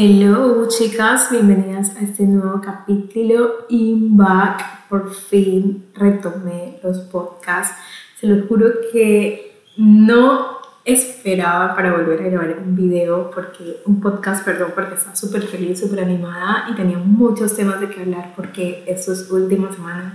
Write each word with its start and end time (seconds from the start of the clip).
Hello 0.00 0.68
chicas, 0.68 1.28
bienvenidas 1.28 1.96
a 1.96 2.02
este 2.02 2.22
nuevo 2.22 2.60
capítulo 2.60 3.66
In 3.68 4.16
Back. 4.16 4.86
Por 4.88 5.12
fin 5.12 5.86
retomé 5.92 6.78
los 6.84 7.00
podcasts. 7.00 7.74
Se 8.20 8.28
los 8.28 8.46
juro 8.46 8.66
que 8.92 9.60
no 9.76 10.58
esperaba 10.84 11.74
para 11.74 11.90
volver 11.90 12.22
a 12.22 12.28
grabar 12.28 12.58
un 12.64 12.76
video, 12.76 13.28
porque 13.34 13.80
un 13.86 14.00
podcast, 14.00 14.44
perdón, 14.44 14.70
porque 14.72 14.94
estaba 14.94 15.16
súper 15.16 15.42
feliz, 15.42 15.80
súper 15.80 16.04
animada 16.04 16.68
y 16.70 16.76
tenía 16.76 16.98
muchos 16.98 17.56
temas 17.56 17.80
de 17.80 17.88
que 17.88 18.02
hablar 18.02 18.34
porque 18.36 18.84
estas 18.86 19.28
últimas 19.32 19.74
semanas 19.74 20.14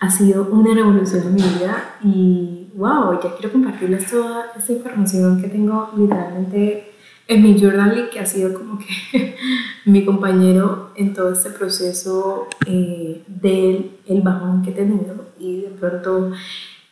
ha 0.00 0.10
sido 0.10 0.44
una 0.44 0.72
revolución 0.72 1.24
en 1.26 1.34
mi 1.34 1.42
vida 1.42 1.96
y 2.02 2.70
wow, 2.74 3.20
ya 3.22 3.34
quiero 3.36 3.52
compartirles 3.52 4.10
toda 4.10 4.46
esta 4.56 4.72
información 4.72 5.42
que 5.42 5.48
tengo 5.48 5.90
literalmente 5.94 6.89
en 7.30 7.42
mi 7.44 7.56
journal 7.56 8.10
que 8.10 8.18
ha 8.18 8.26
sido 8.26 8.52
como 8.52 8.76
que 8.78 9.36
mi 9.84 10.04
compañero 10.04 10.90
en 10.96 11.14
todo 11.14 11.32
este 11.32 11.50
proceso 11.50 12.48
eh, 12.66 13.22
del 13.28 13.92
el 14.08 14.20
bajón 14.20 14.62
que 14.62 14.70
he 14.70 14.74
tenido 14.74 15.28
y 15.38 15.60
de 15.60 15.68
pronto 15.68 16.32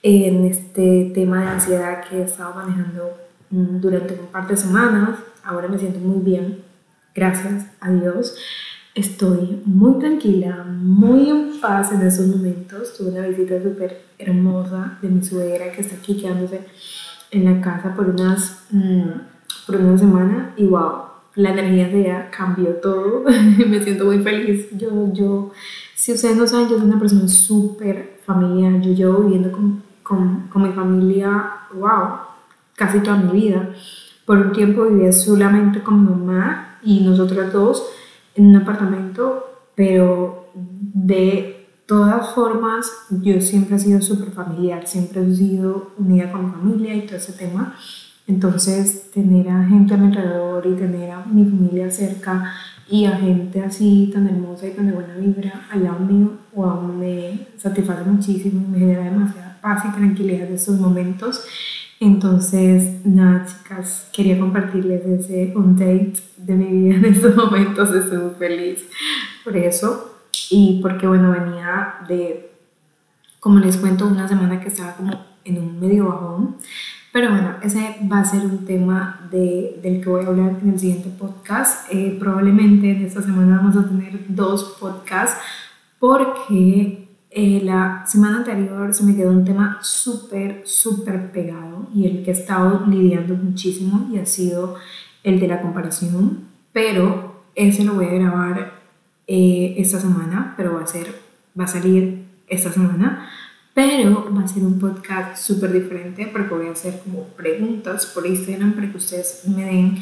en 0.01 0.45
este 0.45 1.11
tema 1.13 1.41
de 1.41 1.49
ansiedad 1.49 2.05
que 2.09 2.19
he 2.19 2.23
estado 2.23 2.55
manejando 2.55 3.19
mm, 3.51 3.81
durante 3.81 4.15
un 4.15 4.29
par 4.29 4.47
de 4.47 4.57
semanas. 4.57 5.19
Ahora 5.43 5.67
me 5.67 5.77
siento 5.77 5.99
muy 5.99 6.23
bien, 6.25 6.63
gracias 7.17 7.67
a 7.81 7.91
Dios. 7.91 8.37
Estoy 8.95 9.61
muy 9.65 9.99
tranquila, 9.99 10.65
muy 10.65 11.31
en 11.31 11.61
paz 11.61 11.91
en 11.91 12.03
esos 12.03 12.29
momentos. 12.29 12.97
Tuve 12.97 13.11
una 13.11 13.27
visita 13.27 13.61
súper 13.61 14.03
hermosa 14.17 14.99
de 15.03 15.09
mi 15.09 15.25
suegra 15.25 15.73
que 15.73 15.81
está 15.81 15.97
aquí 15.97 16.17
quedándose 16.17 16.61
en 17.33 17.45
la 17.45 17.61
casa 17.61 17.93
por 17.97 18.09
unas... 18.09 18.67
Mm, 18.71 19.38
por 19.69 19.77
una 19.77 19.99
semana 19.99 20.55
y 20.57 20.65
wow, 20.65 21.03
la 21.35 21.51
energía 21.51 21.89
de 21.89 22.01
ella 22.01 22.31
cambió 22.31 22.71
todo. 22.77 23.25
me 23.69 23.83
siento 23.83 24.07
muy 24.07 24.19
feliz. 24.21 24.67
Yo, 24.73 25.13
yo, 25.13 25.53
si 25.95 26.13
ustedes 26.13 26.37
no 26.37 26.47
saben, 26.47 26.69
yo 26.69 26.79
soy 26.79 26.87
una 26.87 26.99
persona 26.99 27.29
súper 27.29 28.19
familiar. 28.25 28.81
Yo 28.81 28.93
llevo 28.93 29.19
viviendo 29.25 29.53
con, 29.53 29.83
con, 30.03 30.49
con 30.49 30.63
mi 30.63 30.73
familia, 30.73 31.51
wow, 31.75 32.21
casi 32.75 33.01
toda 33.01 33.19
mi 33.19 33.39
vida. 33.39 33.75
Por 34.25 34.39
un 34.39 34.53
tiempo 34.53 34.85
vivía 34.85 35.13
solamente 35.13 35.83
con 35.83 36.03
mi 36.03 36.11
mamá 36.11 36.79
y 36.83 37.01
nosotros 37.01 37.53
dos 37.53 37.87
en 38.35 38.47
un 38.47 38.57
apartamento, 38.57 39.69
pero 39.75 40.51
de 40.55 41.67
todas 41.87 42.35
formas, 42.35 42.91
yo 43.11 43.41
siempre 43.41 43.77
he 43.77 43.79
sido 43.79 44.01
súper 44.01 44.31
familiar, 44.31 44.87
siempre 44.87 45.23
he 45.23 45.35
sido 45.35 45.93
unida 45.99 46.33
con 46.33 46.47
mi 46.47 46.53
familia 46.53 46.95
y 46.95 47.07
todo 47.07 47.17
ese 47.17 47.33
tema. 47.33 47.75
Entonces, 48.29 49.11
tener 49.11 49.49
a 49.49 49.65
gente 49.65 49.95
a 49.95 49.97
mi 49.97 50.09
alrededor 50.09 50.67
y 50.67 50.75
tener 50.75 51.11
a 51.11 51.25
mi 51.25 51.45
familia 51.45 51.91
cerca 51.91 52.53
y 52.87 53.07
a 53.07 53.17
gente 53.17 53.63
así 53.63 54.11
tan 54.13 54.29
hermosa 54.29 54.67
y 54.67 54.73
tan 54.73 54.87
de 54.87 54.93
buena 54.93 55.15
vibra 55.17 55.67
al 55.71 55.85
lado 55.85 56.01
mío, 56.01 56.33
wow, 56.55 56.83
me 56.83 57.47
satisface 57.57 58.05
muchísimo, 58.05 58.69
me 58.69 58.79
genera 58.79 59.05
demasiada 59.05 59.59
paz 59.63 59.83
y 59.87 59.93
tranquilidad 59.93 60.47
en 60.47 60.55
estos 60.55 60.79
momentos. 60.79 61.43
Entonces, 62.01 63.05
nada, 63.07 63.47
chicas, 63.47 64.09
quería 64.13 64.39
compartirles 64.39 65.07
ese 65.07 65.53
update 65.57 66.19
de 66.37 66.55
mi 66.55 66.67
vida 66.67 66.97
en 66.97 67.05
estos 67.07 67.35
momentos. 67.35 67.95
Estoy 67.95 68.19
muy 68.19 68.35
feliz 68.39 68.85
por 69.43 69.57
eso 69.57 70.19
y 70.51 70.81
porque, 70.83 71.07
bueno, 71.07 71.31
venía 71.31 71.95
de, 72.07 72.53
como 73.41 73.59
les 73.59 73.79
cuento, 73.79 74.07
una 74.07 74.29
semana 74.29 74.61
que 74.61 74.69
estaba 74.69 74.95
como 74.97 75.19
en 75.45 75.59
un 75.59 75.81
medio 75.81 76.09
bajón 76.09 76.57
pero 77.13 77.31
bueno, 77.31 77.57
ese 77.63 77.97
va 78.11 78.21
a 78.21 78.25
ser 78.25 78.45
un 78.45 78.67
tema 78.67 79.29
de, 79.31 79.81
del 79.83 80.03
que 80.03 80.11
voy 80.11 80.25
a 80.25 80.29
hablar 80.29 80.59
en 80.63 80.71
el 80.71 80.79
siguiente 80.79 81.09
podcast. 81.09 81.91
Eh, 81.91 82.17
probablemente 82.19 82.91
en 82.91 83.05
esta 83.05 83.23
semana 83.23 83.57
vamos 83.57 83.77
a 83.77 83.89
tener 83.89 84.21
dos 84.29 84.77
podcasts 84.79 85.41
porque 85.99 87.09
eh, 87.31 87.61
la 87.63 88.05
semana 88.07 88.39
anterior 88.39 88.93
se 88.93 89.05
me 89.05 89.17
quedó 89.17 89.31
un 89.31 89.45
tema 89.45 89.79
súper, 89.81 90.63
súper 90.65 91.33
pegado 91.33 91.89
y 91.95 92.07
el 92.07 92.23
que 92.23 92.31
he 92.31 92.35
estado 92.35 92.85
lidiando 92.87 93.35
muchísimo 93.35 94.09
y 94.13 94.19
ha 94.19 94.27
sido 94.27 94.77
el 95.23 95.41
de 95.41 95.49
la 95.49 95.63
comparación. 95.63 96.45
Pero 96.73 97.43
ese 97.55 97.85
lo 97.85 97.95
voy 97.95 98.07
a 98.07 98.15
grabar 98.15 98.73
eh, 99.27 99.75
esta 99.79 99.99
semana, 99.99 100.55
pero 100.57 100.75
va 100.75 100.83
a, 100.83 100.87
ser, 100.87 101.15
va 101.59 101.65
a 101.65 101.69
salir 101.69 102.27
esta 102.49 102.71
semana 102.71 103.29
pero 103.79 104.29
va 104.37 104.43
a 104.43 104.49
ser 104.49 104.65
un 104.65 104.77
podcast 104.77 105.41
súper 105.41 105.73
diferente 105.73 106.29
porque 106.33 106.53
voy 106.53 106.67
a 106.67 106.73
hacer 106.73 106.99
como 106.99 107.23
preguntas 107.37 108.07
por 108.07 108.27
Instagram 108.27 108.73
para 108.73 108.91
que 108.91 108.97
ustedes 108.97 109.43
me 109.47 109.65
den, 109.65 109.99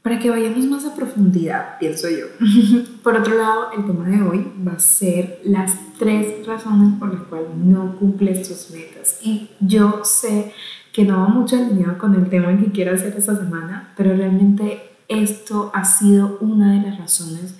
para 0.00 0.18
que 0.18 0.30
vayamos 0.30 0.64
más 0.64 0.86
a 0.86 0.94
profundidad, 0.94 1.78
pienso 1.78 2.08
yo. 2.08 2.24
por 3.02 3.16
otro 3.16 3.36
lado, 3.36 3.72
el 3.76 3.84
tema 3.84 4.08
de 4.08 4.22
hoy 4.22 4.50
va 4.66 4.72
a 4.72 4.78
ser 4.78 5.42
las 5.44 5.76
tres 5.98 6.46
razones 6.46 6.98
por 6.98 7.12
las 7.12 7.24
cuales 7.24 7.50
no 7.54 7.96
cumples 7.96 8.48
tus 8.48 8.70
metas. 8.70 9.18
Y 9.22 9.50
yo 9.60 10.00
sé 10.02 10.54
que 10.90 11.04
no 11.04 11.18
va 11.18 11.28
mucho 11.28 11.56
alineado 11.56 11.98
con 11.98 12.14
el 12.14 12.30
tema 12.30 12.58
que 12.58 12.72
quiero 12.72 12.94
hacer 12.94 13.14
esta 13.14 13.36
semana, 13.36 13.92
pero 13.94 14.16
realmente 14.16 14.80
esto 15.06 15.70
ha 15.74 15.84
sido 15.84 16.38
una 16.40 16.72
de 16.72 16.88
las 16.88 16.98
razones 16.98 17.56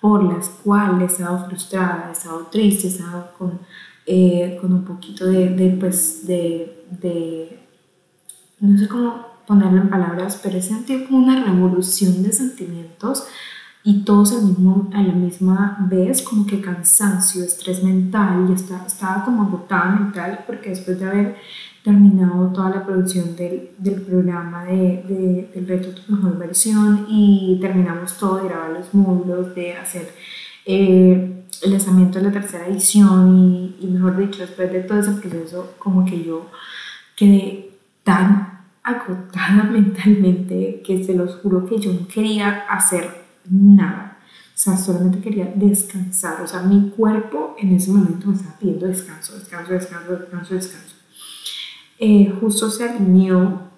por 0.00 0.24
las 0.24 0.48
cuales 0.48 1.10
he 1.10 1.14
estado 1.16 1.44
frustrada, 1.46 2.06
he 2.08 2.12
estado 2.12 2.48
triste, 2.50 2.86
he 2.86 2.90
estado 2.90 3.32
con 3.36 3.60
eh, 4.06 4.58
con 4.60 4.72
un 4.72 4.84
poquito 4.84 5.26
de, 5.26 5.50
de 5.50 5.70
pues, 5.78 6.26
de, 6.26 6.84
de, 7.00 7.60
no 8.60 8.78
sé 8.78 8.88
cómo 8.88 9.26
ponerlo 9.46 9.82
en 9.82 9.90
palabras, 9.90 10.40
pero 10.42 10.58
he 10.58 10.62
sentido 10.62 11.06
como 11.06 11.18
una 11.18 11.44
revolución 11.44 12.22
de 12.22 12.32
sentimientos 12.32 13.24
y 13.84 14.04
todos 14.04 14.32
al 14.32 14.44
mismo, 14.44 14.88
a 14.94 15.02
la 15.02 15.12
misma 15.12 15.86
vez, 15.90 16.22
como 16.22 16.46
que 16.46 16.60
cansancio, 16.60 17.42
estrés 17.42 17.82
mental, 17.82 18.46
y 18.48 18.52
estaba, 18.52 18.86
estaba 18.86 19.24
como 19.24 19.42
agotada 19.42 19.96
mental, 19.96 20.44
porque 20.46 20.70
después 20.70 21.00
de 21.00 21.06
haber 21.06 21.36
terminado 21.82 22.52
toda 22.52 22.70
la 22.70 22.86
producción 22.86 23.34
del, 23.34 23.70
del 23.78 24.02
programa 24.02 24.64
de, 24.64 25.02
de, 25.08 25.50
del 25.52 25.66
reto 25.66 25.88
Tu 25.90 26.12
Mejor 26.12 26.38
Versión 26.38 27.06
y 27.08 27.58
terminamos 27.60 28.16
todo 28.18 28.36
de 28.36 28.48
grabar 28.48 28.70
los 28.70 28.94
módulos, 28.94 29.52
de 29.54 29.74
hacer 29.74 30.14
eh, 30.64 31.41
el 31.62 31.70
lanzamiento 31.72 32.18
de 32.18 32.26
la 32.26 32.32
tercera 32.32 32.66
edición 32.66 33.74
y, 33.80 33.86
mejor 33.86 34.16
dicho, 34.16 34.40
después 34.40 34.72
de 34.72 34.80
todo 34.80 34.98
ese 34.98 35.12
proceso, 35.12 35.74
como 35.78 36.04
que 36.04 36.22
yo 36.22 36.50
quedé 37.16 37.70
tan 38.02 38.60
agotada 38.82 39.64
mentalmente 39.70 40.82
que 40.84 41.04
se 41.04 41.14
los 41.14 41.36
juro 41.36 41.64
que 41.64 41.78
yo 41.78 41.92
no 41.92 42.06
quería 42.08 42.64
hacer 42.68 43.08
nada. 43.48 44.18
O 44.54 44.58
sea, 44.58 44.76
solamente 44.76 45.20
quería 45.20 45.52
descansar. 45.54 46.42
O 46.42 46.46
sea, 46.46 46.62
mi 46.62 46.90
cuerpo 46.90 47.56
en 47.58 47.74
ese 47.74 47.90
momento 47.90 48.28
me 48.28 48.34
estaba 48.34 48.58
pidiendo 48.58 48.86
descanso, 48.86 49.34
descanso, 49.34 49.72
descanso, 49.72 50.12
descanso, 50.12 50.54
descanso. 50.54 50.96
Eh, 51.98 52.32
justo 52.40 52.68
se 52.70 52.88
alineó 52.88 53.70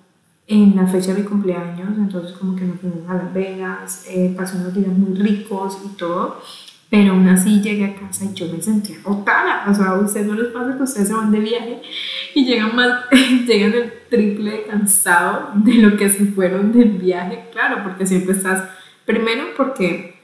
en 0.47 0.77
la 0.77 0.87
fecha 0.87 1.15
de 1.15 1.21
mi 1.21 1.27
cumpleaños, 1.27 1.97
entonces 1.97 2.33
como 2.33 2.55
que 2.55 2.65
nos 2.65 2.81
fuimos 2.81 3.09
a 3.09 3.15
Las 3.15 3.33
Vegas, 3.33 4.05
eh, 4.09 4.35
pasé 4.37 4.59
unos 4.59 4.75
días 4.75 4.89
muy 4.89 5.15
ricos 5.15 5.79
y 5.85 5.89
todo 5.97 6.39
pero 6.95 7.11
aún 7.11 7.29
así 7.29 7.61
llegué 7.61 7.87
a 7.87 7.97
casa 7.97 8.25
y 8.25 8.35
yo 8.35 8.47
me 8.47 8.63
sentía 8.63 8.99
agotada. 8.99 9.65
O 9.69 9.75
sea, 9.75 9.87
a 9.87 9.95
ustedes 9.99 10.29
no 10.29 10.35
les 10.35 10.53
pasa 10.53 10.77
que 10.77 10.85
ustedes 10.85 11.09
se 11.09 11.15
van 11.15 11.33
de 11.33 11.41
viaje 11.41 11.83
y 12.37 12.45
llegan, 12.45 12.77
más, 12.77 13.01
llegan 13.49 13.75
el 13.75 13.93
triple 14.09 14.63
cansado 14.63 15.51
de 15.57 15.75
lo 15.75 15.97
que 15.97 16.09
se 16.09 16.27
fueron 16.27 16.71
del 16.71 16.91
viaje, 16.91 17.47
claro, 17.51 17.83
porque 17.83 18.07
siempre 18.07 18.37
estás, 18.37 18.69
primero 19.05 19.43
porque 19.57 20.21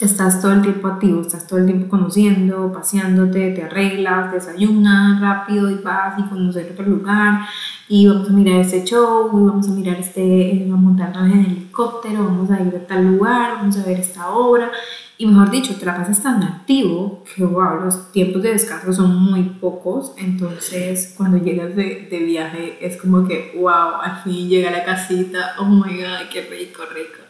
estás 0.00 0.42
todo 0.42 0.54
el 0.54 0.62
tiempo 0.62 0.88
activo, 0.88 1.20
estás 1.20 1.46
todo 1.46 1.60
el 1.60 1.66
tiempo 1.66 1.88
conociendo, 1.88 2.72
paseándote, 2.72 3.52
te 3.52 3.62
arreglas, 3.62 4.32
desayunas 4.32 5.20
rápido 5.20 5.70
y 5.70 5.76
vas 5.76 6.18
y 6.18 6.24
conocer 6.24 6.72
otro 6.72 6.86
lugar 6.86 7.46
y 7.88 8.06
vamos 8.06 8.28
a 8.28 8.32
mirar 8.32 8.60
este 8.60 8.84
show 8.84 9.30
y 9.32 9.46
vamos 9.46 9.68
a 9.68 9.70
mirar 9.72 9.96
este, 9.98 10.66
vamos 10.68 10.78
a 10.78 10.82
montarnos 10.82 11.32
en 11.32 11.44
helicóptero, 11.44 12.24
vamos 12.24 12.50
a 12.50 12.60
ir 12.60 12.74
a 12.74 12.86
tal 12.86 13.06
lugar, 13.06 13.56
vamos 13.56 13.76
a 13.78 13.84
ver 13.84 14.00
esta 14.00 14.30
obra 14.30 14.70
y 15.16 15.26
mejor 15.26 15.50
dicho, 15.50 15.76
te 15.76 15.86
la 15.86 15.96
pasas 15.96 16.20
tan 16.22 16.42
activo 16.42 17.22
que, 17.34 17.44
wow, 17.44 17.80
los 17.84 18.10
tiempos 18.10 18.42
de 18.42 18.52
descanso 18.52 18.92
son 18.92 19.14
muy 19.14 19.42
pocos. 19.42 20.12
Entonces, 20.16 21.14
cuando 21.16 21.38
llegas 21.38 21.76
de, 21.76 22.08
de 22.10 22.18
viaje, 22.18 22.78
es 22.80 23.00
como 23.00 23.26
que, 23.26 23.52
wow, 23.56 24.00
al 24.02 24.24
fin 24.24 24.48
llega 24.48 24.70
a 24.70 24.72
la 24.72 24.84
casita, 24.84 25.54
oh 25.58 25.66
my 25.66 25.98
god, 25.98 26.28
qué 26.32 26.48
rico, 26.50 26.82
rico. 26.92 27.22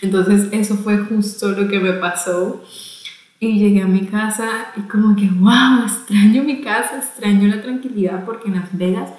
Entonces, 0.00 0.48
eso 0.50 0.76
fue 0.76 0.96
justo 0.98 1.50
lo 1.50 1.68
que 1.68 1.78
me 1.78 1.92
pasó. 1.92 2.64
Y 3.38 3.58
llegué 3.58 3.82
a 3.82 3.86
mi 3.86 4.06
casa 4.06 4.68
y 4.74 4.80
como 4.88 5.14
que, 5.14 5.28
wow, 5.28 5.84
extraño 5.84 6.42
mi 6.42 6.62
casa, 6.62 6.96
extraño 6.96 7.54
la 7.54 7.60
tranquilidad 7.60 8.24
porque 8.24 8.48
en 8.48 8.54
Las 8.54 8.76
Vegas 8.76 9.10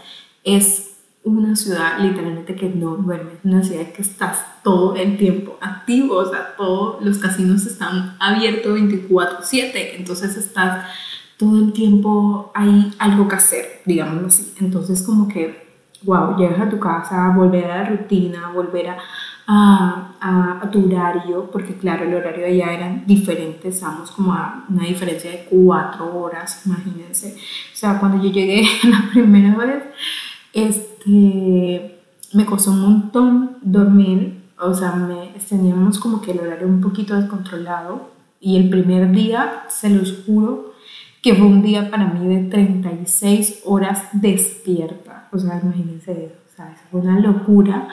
es 0.48 0.94
una 1.26 1.58
ciudad 1.58 2.00
literalmente 2.00 2.56
que 2.56 2.70
no 2.70 2.96
duerme, 2.96 3.32
una 3.44 3.62
ciudad 3.62 3.92
que 3.92 4.02
estás 4.02 4.46
todo 4.64 4.96
el 4.96 5.18
tiempo 5.18 5.58
activo, 5.60 6.16
o 6.16 6.26
sea, 6.26 6.56
todos 6.56 7.04
los 7.04 7.18
casinos 7.18 7.66
están 7.66 8.16
abiertos 8.20 8.74
24/7, 8.74 9.96
entonces 9.98 10.38
estás 10.38 10.86
todo 11.36 11.58
el 11.60 11.74
tiempo, 11.74 12.52
hay 12.56 12.94
algo 12.98 13.28
que 13.28 13.36
hacer, 13.36 13.82
digamos 13.86 14.24
así. 14.24 14.54
Entonces 14.62 15.04
como 15.04 15.28
que, 15.28 15.68
wow, 16.04 16.38
llegas 16.38 16.62
a 16.62 16.70
tu 16.70 16.80
casa, 16.80 17.34
volver 17.36 17.66
a 17.66 17.84
la 17.84 17.90
rutina, 17.90 18.50
volver 18.54 18.90
a, 18.90 18.98
a, 19.48 20.60
a, 20.62 20.72
tu 20.72 20.86
horario, 20.86 21.52
porque 21.52 21.76
claro, 21.76 22.06
el 22.06 22.14
horario 22.16 22.46
de 22.46 22.54
allá 22.54 22.74
era 22.74 23.04
diferente, 23.06 23.68
estamos 23.68 24.12
como 24.12 24.34
a 24.34 24.66
una 24.70 24.86
diferencia 24.86 25.30
de 25.30 25.46
cuatro 25.50 26.18
horas, 26.18 26.66
imagínense. 26.66 27.36
O 27.74 27.76
sea, 27.76 28.00
cuando 28.00 28.24
yo 28.24 28.32
llegué 28.32 28.64
la 28.84 29.10
primera 29.12 29.56
vez, 29.56 29.84
este, 30.58 32.00
me 32.34 32.46
costó 32.48 32.72
un 32.72 32.82
montón 32.82 33.58
dormir, 33.62 34.42
o 34.60 34.74
sea, 34.74 34.94
me, 34.96 35.30
teníamos 35.48 36.00
como 36.00 36.20
que 36.20 36.32
el 36.32 36.40
horario 36.40 36.68
un 36.68 36.82
poquito 36.82 37.16
descontrolado 37.16 38.10
y 38.40 38.58
el 38.58 38.70
primer 38.70 39.12
día, 39.12 39.66
se 39.70 39.92
los 39.92 40.24
juro, 40.26 40.74
que 41.22 41.36
fue 41.36 41.46
un 41.46 41.62
día 41.62 41.92
para 41.92 42.08
mí 42.08 42.28
de 42.36 42.50
36 42.50 43.62
horas 43.66 44.08
despierta. 44.14 45.28
O 45.32 45.38
sea, 45.38 45.60
imagínense 45.62 46.12
eso, 46.12 46.36
o 46.52 46.56
sea, 46.56 46.76
fue 46.90 47.02
una 47.02 47.20
locura, 47.20 47.88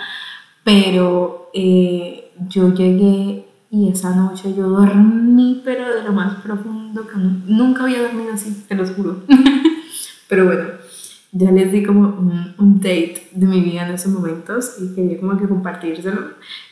pero 0.63 1.51
eh, 1.53 2.33
yo 2.49 2.73
llegué 2.73 3.47
y 3.71 3.91
esa 3.91 4.15
noche 4.15 4.55
yo 4.55 4.71
dormí, 4.71 5.61
pero 5.65 5.97
de 5.97 6.03
lo 6.03 6.13
más 6.13 6.41
profundo 6.41 7.07
que 7.07 7.19
nunca 7.19 7.83
había 7.83 8.03
dormido 8.03 8.33
así, 8.33 8.65
te 8.67 8.75
lo 8.75 8.87
juro. 8.87 9.23
pero 10.29 10.47
bueno, 10.47 10.65
ya 11.37 11.51
les 11.51 11.73
di 11.73 11.83
como 11.83 12.01
un, 12.01 12.55
un, 12.59 12.77
date 12.77 13.27
de 13.33 13.47
mi 13.47 13.61
vida 13.61 13.87
en 13.87 13.95
esos 13.95 14.13
momentos 14.13 14.77
y 14.81 14.95
quería 14.95 15.19
como 15.19 15.37
que 15.37 15.49
compartírselo. 15.49 16.21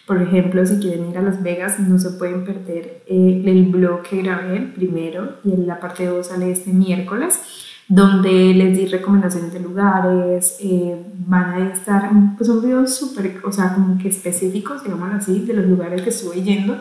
Por 0.06 0.22
ejemplo, 0.22 0.64
si 0.64 0.78
quieren 0.78 1.10
ir 1.10 1.18
a 1.18 1.22
Las 1.22 1.42
Vegas, 1.42 1.80
no 1.80 1.98
se 1.98 2.10
pueden 2.10 2.44
perder 2.44 3.02
eh, 3.08 3.42
el 3.44 3.64
blog 3.66 4.02
que 4.02 4.22
grabé 4.22 4.60
primero 4.60 5.38
y 5.44 5.52
en 5.52 5.66
la 5.66 5.80
parte 5.80 6.06
2 6.06 6.24
sale 6.24 6.52
este 6.52 6.72
miércoles, 6.72 7.40
donde 7.88 8.54
les 8.54 8.78
di 8.78 8.86
recomendaciones 8.86 9.52
de 9.52 9.58
lugares, 9.58 10.58
eh, 10.60 10.96
van 11.26 11.54
a 11.54 11.72
estar, 11.72 12.08
pues 12.36 12.48
un 12.48 12.62
video 12.62 12.86
súper, 12.86 13.40
o 13.44 13.50
sea, 13.50 13.74
como 13.74 13.98
que 13.98 14.08
específicos, 14.08 14.84
digamos 14.84 15.12
así, 15.12 15.40
de 15.40 15.54
los 15.54 15.66
lugares 15.66 16.02
que 16.02 16.10
estuve 16.10 16.40
yendo 16.40 16.78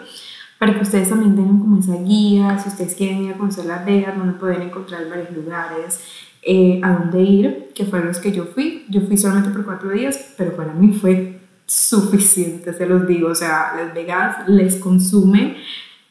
para 0.62 0.76
que 0.76 0.84
ustedes 0.84 1.10
también 1.10 1.36
tengan 1.36 1.58
como 1.58 1.80
esa 1.80 1.96
guía, 2.04 2.60
si 2.60 2.70
ustedes 2.70 2.94
quieren 2.94 3.24
ir 3.24 3.34
a 3.34 3.38
conocer 3.38 3.66
Las 3.66 3.84
Vegas, 3.84 4.16
van 4.16 4.30
a 4.30 4.38
poder 4.38 4.62
encontrar 4.62 5.10
varios 5.10 5.32
lugares, 5.32 6.00
eh, 6.44 6.82
a 6.84 6.94
dónde 6.94 7.22
ir, 7.22 7.72
que 7.76 7.86
fueron 7.86 8.08
los 8.10 8.20
que 8.20 8.32
yo 8.32 8.46
fui. 8.46 8.86
Yo 8.90 9.02
fui 9.02 9.18
solamente 9.18 9.52
por 9.52 9.66
cuatro 9.66 9.92
días, 9.92 10.34
pero 10.38 10.56
para 10.56 10.74
mí 10.74 10.94
fue 10.94 11.40
suficiente, 11.66 12.74
se 12.74 12.86
los 12.86 13.08
digo. 13.08 13.30
O 13.30 13.36
sea, 13.36 13.74
Las 13.76 13.94
Vegas 13.94 14.48
les 14.48 14.76
consume 14.78 15.58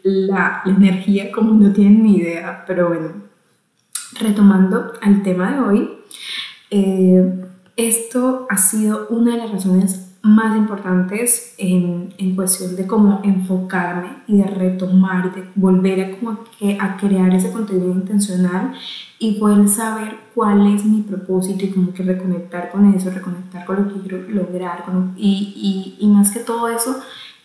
la, 0.02 0.62
energía 0.64 1.32
como 1.32 1.52
no 1.52 1.72
tienen 1.72 2.02
ni 2.02 2.18
idea. 2.18 2.64
Pero 2.66 2.88
bueno, 2.88 3.14
retomando 4.20 4.92
al 5.02 5.22
tema 5.22 5.52
de 5.52 5.60
hoy, 5.60 5.90
eh, 6.70 7.44
esto 7.76 8.46
ha 8.48 8.56
sido 8.56 9.08
una 9.08 9.32
de 9.32 9.38
las 9.38 9.50
razones 9.50 10.09
más 10.22 10.56
importantes 10.56 11.54
en, 11.56 12.12
en, 12.18 12.36
cuestión 12.36 12.76
de 12.76 12.86
cómo 12.86 13.20
enfocarme 13.24 14.08
y 14.26 14.38
de 14.38 14.44
retomar 14.44 15.32
y 15.32 15.40
de 15.40 15.46
volver 15.54 16.00
a, 16.00 16.18
como 16.18 16.30
a, 16.32 16.84
a 16.84 16.96
crear 16.98 17.34
ese 17.34 17.50
contenido 17.50 17.90
intencional 17.92 18.74
y 19.18 19.38
poder 19.38 19.68
saber 19.68 20.16
cuál 20.34 20.74
es 20.74 20.84
mi 20.84 21.02
propósito 21.02 21.64
y 21.64 21.70
como 21.70 21.94
que 21.94 22.02
reconectar 22.02 22.70
con 22.70 22.92
eso, 22.92 23.10
reconectar 23.10 23.64
con 23.64 23.76
lo 23.76 23.94
que 23.94 24.00
quiero 24.00 24.28
lograr 24.28 24.84
y, 25.16 25.96
y, 25.98 26.04
y, 26.04 26.06
más 26.08 26.30
que 26.30 26.40
todo 26.40 26.68
eso, 26.68 27.00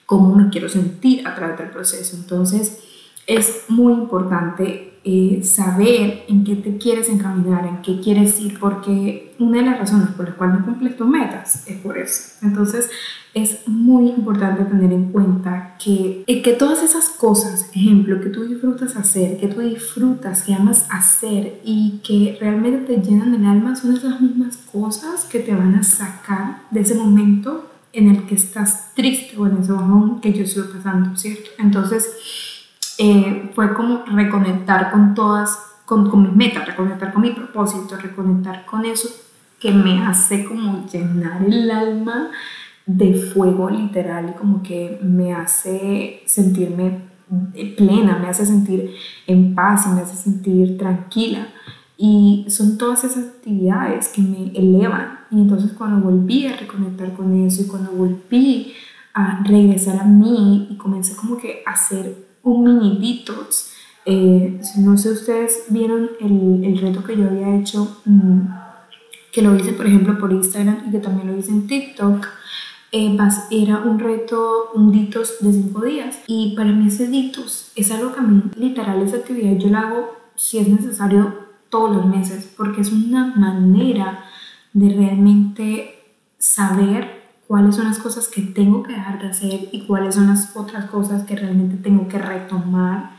cómo 0.06 0.36
me 0.36 0.50
quiero 0.50 0.68
sentir 0.68 1.26
a 1.28 1.36
través 1.36 1.58
del 1.58 1.70
proceso. 1.70 2.18
Entonces 2.18 2.84
es 3.28 3.66
muy 3.70 3.94
importante 3.94 4.95
eh, 5.08 5.42
saber 5.44 6.24
en 6.28 6.44
qué 6.44 6.56
te 6.56 6.78
quieres 6.78 7.10
encaminar, 7.10 7.64
en 7.68 7.84
qué 7.84 8.00
quieres 8.00 8.42
ir, 8.42 8.60
porque 8.60 9.36
una 9.38 9.60
de 9.60 9.66
las 9.66 9.78
razones 9.78 10.10
por 10.18 10.26
las 10.26 10.36
cuales 10.36 10.60
no 10.60 10.66
cumples 10.66 10.98
tus 10.98 11.08
metas 11.08 11.68
es 11.68 11.78
por 11.78 11.96
eso. 12.00 12.40
Entonces 12.42 12.90
es 13.36 13.68
muy 13.68 14.08
importante 14.10 14.64
tener 14.64 14.92
en 14.92 15.12
cuenta 15.12 15.76
que, 15.78 16.24
eh, 16.26 16.42
que 16.42 16.54
todas 16.54 16.82
esas 16.82 17.10
cosas, 17.10 17.70
ejemplo, 17.76 18.20
que 18.20 18.30
tú 18.30 18.46
disfrutas 18.46 18.96
hacer, 18.96 19.38
que 19.38 19.48
tú 19.48 19.62
disfrutas, 19.62 20.42
que 20.42 20.56
amas 20.56 20.88
hacer 20.90 21.62
y 21.64 22.02
que 22.04 22.38
realmente 22.42 22.96
te 22.96 23.08
llenan 23.08 23.36
el 23.36 23.46
alma, 23.46 23.76
son 23.76 23.96
esas 23.96 24.20
mismas 24.20 24.58
cosas 24.58 25.26
que 25.26 25.40
te 25.40 25.54
van 25.54 25.76
a 25.76 25.84
sacar 25.84 26.64
de 26.72 26.80
ese 26.80 26.96
momento 26.96 27.70
en 27.94 28.10
el 28.10 28.24
que 28.24 28.34
estás 28.34 28.96
triste 28.96 29.38
o 29.38 29.46
en 29.46 29.58
ese 29.58 29.72
bajón 29.72 30.20
que 30.20 30.34
yo 30.34 30.46
estoy 30.46 30.64
pasando, 30.64 31.16
¿cierto? 31.16 31.52
Entonces, 31.60 32.10
eh, 32.98 33.52
fue 33.54 33.74
como 33.74 34.04
reconectar 34.06 34.92
con 34.92 35.14
todas, 35.14 35.58
con, 35.86 36.10
con 36.10 36.24
mis 36.24 36.34
metas, 36.34 36.66
reconectar 36.66 37.14
con 37.14 37.22
mi 37.22 37.32
propósito, 37.32 37.96
reconectar 37.98 38.66
con 38.66 38.86
eso 38.86 39.10
que 39.60 39.72
me 39.72 40.02
hace 40.06 40.46
como 40.46 40.86
llenar 40.86 41.44
el 41.44 41.72
alma 41.72 42.30
de 42.86 43.14
fuego 43.16 43.70
literal 43.70 44.30
y 44.30 44.38
como 44.38 44.62
que 44.62 45.00
me 45.02 45.34
hace 45.34 46.22
sentirme 46.26 47.02
plena, 47.76 48.20
me 48.20 48.28
hace 48.28 48.46
sentir 48.46 48.94
en 49.26 49.56
paz 49.56 49.88
y 49.88 49.96
me 49.96 50.02
hace 50.02 50.16
sentir 50.16 50.78
tranquila. 50.78 51.48
Y 51.98 52.46
son 52.50 52.78
todas 52.78 53.04
esas 53.06 53.26
actividades 53.26 54.10
que 54.10 54.22
me 54.22 54.52
elevan. 54.56 55.20
Y 55.32 55.42
entonces 55.42 55.72
cuando 55.72 56.06
volví 56.06 56.46
a 56.46 56.58
reconectar 56.58 57.14
con 57.14 57.46
eso 57.46 57.64
y 57.64 57.68
cuando 57.68 57.92
volví 57.92 58.74
a 59.14 59.42
regresar 59.44 60.00
a 60.02 60.04
mí 60.04 60.68
y 60.70 60.76
comencé 60.76 61.16
como 61.16 61.38
que 61.38 61.64
a 61.66 61.72
hacer 61.72 62.25
un 62.46 62.64
mini 62.64 62.98
detox, 63.00 63.74
eh, 64.06 64.62
no 64.78 64.98
sé 64.98 65.12
ustedes 65.12 65.66
vieron 65.70 66.10
el, 66.22 66.64
el, 66.64 66.78
reto 66.78 67.04
que 67.04 67.18
yo 67.18 67.26
había 67.26 67.58
hecho, 67.58 68.02
mm, 68.06 68.42
que 69.34 69.42
lo 69.42 69.56
hice 69.56 69.74
por 69.74 69.86
ejemplo 69.86 70.18
por 70.18 70.32
Instagram 70.32 70.86
y 70.88 70.92
que 70.92 71.00
también 71.00 71.28
lo 71.28 71.38
hice 71.38 71.52
en 71.52 71.68
TikTok 71.68 72.26
eh, 72.98 73.18
era 73.52 73.80
un 73.80 74.00
reto, 74.00 74.72
un 74.74 74.90
ditos 74.90 75.36
de 75.42 75.52
cinco 75.52 75.84
días. 75.84 76.20
Y 76.28 76.56
para 76.56 76.72
mí 76.72 76.88
ese 76.88 77.08
ditos 77.08 77.72
es 77.76 77.92
algo 77.92 78.14
que 78.14 78.20
a 78.20 78.24
mí, 78.24 78.42
literal, 78.56 79.02
esa 79.02 79.18
actividad 79.18 79.58
yo 79.58 79.70
la 79.70 79.82
hago 79.82 80.16
si 80.36 80.60
es 80.60 80.70
necesario 80.70 81.46
todos 81.70 81.94
los 81.94 82.06
meses, 82.06 82.50
porque 82.56 82.80
es 82.80 82.94
una 82.94 83.36
manera 83.36 84.24
de 84.72 84.94
realmente 84.94 86.00
saber 86.38 87.15
cuáles 87.48 87.76
son 87.76 87.86
las 87.86 88.00
cosas 88.00 88.28
que 88.28 88.42
tengo 88.42 88.84
que 88.84 88.94
dejar 88.94 89.22
de 89.22 89.28
hacer 89.28 89.70
y 89.72 89.86
cuáles 89.86 90.16
son 90.16 90.28
las 90.28 90.56
otras 90.56 90.86
cosas 90.86 91.26
que 91.26 91.36
realmente 91.36 91.78
tengo 91.78 92.08
que 92.08 92.18
retomar 92.18 93.16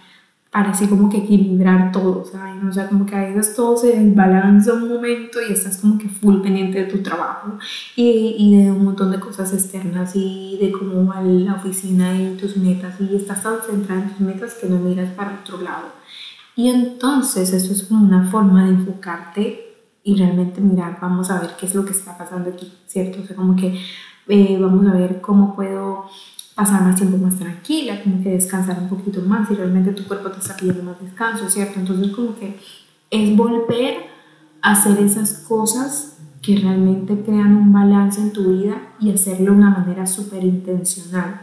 para 0.51 0.71
así 0.71 0.87
como 0.87 1.11
que 1.11 1.19
equilibrar 1.19 1.93
todo, 1.93 2.25
¿saben? 2.25 2.67
O 2.67 2.73
sea, 2.73 2.89
como 2.89 3.05
que 3.05 3.15
a 3.15 3.29
veces 3.29 3.55
todo 3.55 3.77
se 3.77 3.89
desbalanza 3.89 4.73
un 4.73 4.89
momento 4.89 5.39
y 5.47 5.53
estás 5.53 5.77
como 5.77 5.99
que 5.99 6.09
full 6.09 6.41
pendiente 6.41 6.79
de 6.79 6.91
tu 6.91 7.03
trabajo 7.03 7.59
y, 7.95 8.37
y 8.39 8.57
de 8.57 8.71
un 8.71 8.85
montón 8.85 9.11
de 9.11 9.21
cosas 9.21 9.53
externas 9.53 10.13
y 10.15 10.57
de 10.59 10.73
cómo 10.73 11.07
va 11.07 11.21
la 11.21 11.57
oficina 11.57 12.19
y 12.19 12.37
tus 12.37 12.57
metas 12.57 12.95
y 13.01 13.17
estás 13.17 13.43
tan 13.43 13.57
centrada 13.61 14.03
en 14.03 14.09
tus 14.11 14.21
metas 14.21 14.55
que 14.55 14.67
no 14.67 14.79
miras 14.79 15.11
para 15.11 15.41
otro 15.43 15.61
lado. 15.61 15.89
Y 16.55 16.71
entonces 16.71 17.53
eso 17.53 17.73
es 17.73 17.83
como 17.83 18.07
una 18.07 18.25
forma 18.31 18.65
de 18.65 18.71
enfocarte 18.71 19.67
y 20.03 20.15
realmente 20.15 20.61
mirar, 20.61 20.99
vamos 21.03 21.31
a 21.31 21.41
ver 21.41 21.51
qué 21.59 21.67
es 21.67 21.75
lo 21.75 21.85
que 21.85 21.91
está 21.91 22.17
pasando 22.17 22.49
aquí, 22.49 22.73
¿cierto? 22.87 23.21
O 23.21 23.27
sea, 23.27 23.35
como 23.37 23.57
que 23.57 23.79
eh, 24.29 24.59
vamos 24.61 24.87
a 24.87 24.93
ver 24.93 25.21
cómo 25.21 25.55
puedo 25.55 26.07
pasar 26.55 26.83
más 26.83 26.97
tiempo 26.97 27.19
más 27.19 27.37
tranquila, 27.37 28.03
como 28.03 28.23
que 28.23 28.31
descansar 28.31 28.79
un 28.81 28.89
poquito 28.89 29.21
más 29.21 29.51
y 29.51 29.55
realmente 29.55 29.93
tu 29.93 30.05
cuerpo 30.05 30.31
te 30.31 30.39
está 30.39 30.57
pidiendo 30.57 30.83
más 30.83 31.01
descanso, 31.01 31.51
¿cierto? 31.51 31.81
Entonces 31.81 32.15
como 32.15 32.35
que 32.35 32.59
es 33.11 33.37
volver 33.37 34.07
a 34.63 34.73
hacer 34.73 34.99
esas 35.01 35.45
cosas 35.47 36.17
que 36.43 36.57
realmente 36.57 37.23
crean 37.23 37.57
un 37.57 37.73
balance 37.73 38.21
en 38.21 38.33
tu 38.33 38.53
vida 38.53 38.95
y 39.01 39.11
hacerlo 39.11 39.53
de 39.53 39.59
una 39.59 39.71
manera 39.71 40.07
súper 40.07 40.45
intencional. 40.45 41.43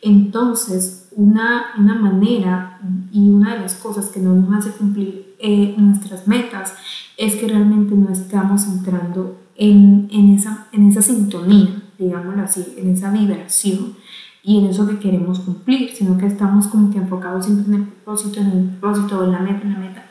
Entonces, 0.00 1.08
una, 1.12 1.66
una, 1.78 1.94
manera 1.94 2.80
y 3.12 3.30
una 3.30 3.54
de 3.54 3.60
las 3.60 3.74
cosas 3.74 4.08
que 4.08 4.20
no 4.20 4.34
nos 4.34 4.52
hace 4.58 4.76
cumplir 4.76 5.36
eh, 5.38 5.74
nuestras 5.78 6.26
metas 6.26 6.74
es 7.16 7.36
que 7.36 7.48
realmente 7.48 7.94
no 7.94 8.10
estamos 8.10 8.66
entrando 8.66 9.38
en, 9.56 10.08
en, 10.10 10.34
esa, 10.34 10.66
en 10.72 10.90
esa 10.90 11.02
sintonía, 11.02 11.81
digámoslo 12.04 12.42
así, 12.42 12.74
en 12.76 12.94
esa 12.94 13.10
vibración 13.10 13.96
y 14.42 14.58
en 14.58 14.66
eso 14.66 14.88
que 14.88 14.98
queremos 14.98 15.40
cumplir, 15.40 15.90
sino 15.94 16.18
que 16.18 16.26
estamos 16.26 16.66
como 16.66 16.90
que 16.90 16.98
enfocados 16.98 17.46
siempre 17.46 17.66
en 17.74 17.82
el 17.82 17.88
propósito, 17.88 18.40
en 18.40 18.50
el 18.50 18.70
propósito, 18.78 19.24
en 19.24 19.32
la 19.32 19.38
meta, 19.38 19.62
en 19.62 19.72
la 19.72 19.78
meta. 19.78 20.06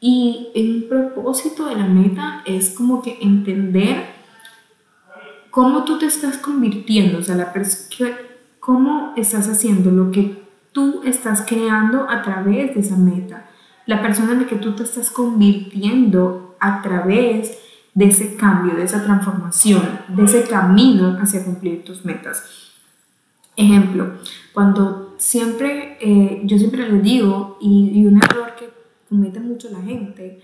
Y 0.00 0.48
el 0.54 0.84
propósito 0.88 1.66
de 1.66 1.76
la 1.76 1.86
meta 1.86 2.42
es 2.44 2.70
como 2.70 3.02
que 3.02 3.18
entender 3.20 4.06
cómo 5.50 5.84
tú 5.84 5.98
te 5.98 6.06
estás 6.06 6.38
convirtiendo, 6.38 7.18
o 7.18 7.22
sea, 7.22 7.36
la 7.36 7.52
cómo 8.60 9.12
estás 9.16 9.48
haciendo 9.48 9.90
lo 9.90 10.10
que 10.10 10.42
tú 10.72 11.02
estás 11.04 11.44
creando 11.46 12.08
a 12.08 12.22
través 12.22 12.74
de 12.74 12.80
esa 12.80 12.96
meta, 12.96 13.48
la 13.86 14.02
persona 14.02 14.32
en 14.32 14.42
la 14.42 14.46
que 14.46 14.56
tú 14.56 14.74
te 14.76 14.82
estás 14.82 15.10
convirtiendo 15.10 16.56
a 16.60 16.82
través 16.82 17.58
de 17.94 18.06
ese 18.06 18.36
cambio, 18.36 18.74
de 18.74 18.84
esa 18.84 19.02
transformación, 19.02 19.82
de 20.08 20.24
ese 20.24 20.44
camino 20.44 21.18
hacia 21.20 21.44
cumplir 21.44 21.84
tus 21.84 22.04
metas. 22.04 22.44
Ejemplo, 23.56 24.12
cuando 24.52 25.14
siempre, 25.18 25.98
eh, 26.00 26.42
yo 26.44 26.58
siempre 26.58 26.88
les 26.88 27.02
digo, 27.02 27.58
y, 27.60 28.06
un 28.06 28.16
error 28.16 28.54
que 28.56 28.70
comete 29.08 29.40
mucho 29.40 29.68
la 29.70 29.82
gente, 29.82 30.40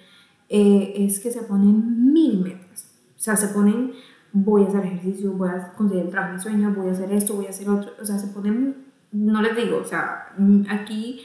eh, 0.48 0.94
es 0.96 1.20
que 1.20 1.30
se 1.30 1.42
ponen 1.42 2.12
mil 2.12 2.40
metas. 2.40 2.90
O 3.16 3.20
sea, 3.20 3.36
se 3.36 3.48
ponen 3.48 3.92
voy 4.34 4.64
a 4.64 4.68
hacer 4.68 4.84
ejercicio, 4.84 5.32
voy 5.32 5.48
a 5.48 5.72
conseguir 5.74 6.06
el 6.06 6.10
trabajo 6.10 6.34
de 6.34 6.40
sueño, 6.40 6.74
voy 6.76 6.88
a 6.88 6.92
hacer 6.92 7.12
esto, 7.12 7.34
voy 7.34 7.46
a 7.46 7.50
hacer 7.50 7.70
otro. 7.70 7.92
O 8.00 8.04
sea, 8.04 8.18
se 8.18 8.26
ponen, 8.26 8.84
no 9.12 9.40
les 9.40 9.56
digo, 9.56 9.78
o 9.78 9.84
sea, 9.84 10.34
aquí 10.68 11.20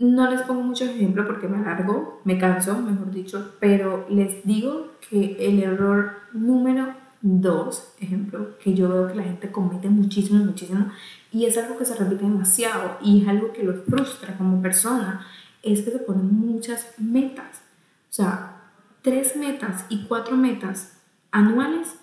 no 0.00 0.30
les 0.30 0.40
pongo 0.42 0.62
muchos 0.62 0.88
ejemplos 0.88 1.26
porque 1.26 1.46
me 1.46 1.58
alargo, 1.58 2.22
me 2.24 2.38
canso, 2.38 2.78
mejor 2.80 3.10
dicho, 3.10 3.54
pero 3.60 4.06
les 4.08 4.42
digo 4.44 4.92
que 5.08 5.36
el 5.38 5.62
error 5.62 6.12
número 6.32 6.94
dos, 7.20 7.92
ejemplo, 8.00 8.58
que 8.58 8.72
yo 8.72 8.88
veo 8.88 9.08
que 9.08 9.14
la 9.14 9.24
gente 9.24 9.52
comete 9.52 9.90
muchísimo, 9.90 10.42
muchísimo, 10.42 10.86
y 11.30 11.44
es 11.44 11.58
algo 11.58 11.76
que 11.76 11.84
se 11.84 11.94
repite 11.96 12.24
demasiado 12.24 12.96
y 13.02 13.20
es 13.20 13.28
algo 13.28 13.52
que 13.52 13.62
los 13.62 13.84
frustra 13.84 14.38
como 14.38 14.62
persona, 14.62 15.26
es 15.62 15.82
que 15.82 15.90
se 15.90 15.98
ponen 15.98 16.34
muchas 16.34 16.94
metas. 16.96 17.60
O 18.08 18.12
sea, 18.12 18.56
tres 19.02 19.36
metas 19.36 19.84
y 19.90 20.04
cuatro 20.04 20.34
metas 20.34 20.94
anuales, 21.30 21.94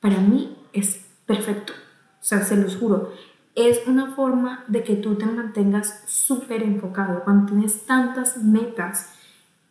para 0.00 0.18
mí 0.18 0.56
es 0.72 1.06
perfecto. 1.24 1.72
O 2.20 2.26
sea, 2.26 2.42
se 2.42 2.56
los 2.56 2.76
juro, 2.76 3.12
es 3.54 3.80
una 3.86 4.14
forma 4.14 4.64
de 4.66 4.82
que 4.82 4.96
tú 4.96 5.14
te 5.14 5.26
mantengas 5.26 6.02
súper 6.06 6.62
enfocado. 6.62 7.22
Cuando 7.24 7.52
tienes 7.52 7.86
tantas 7.86 8.42
metas, 8.42 9.10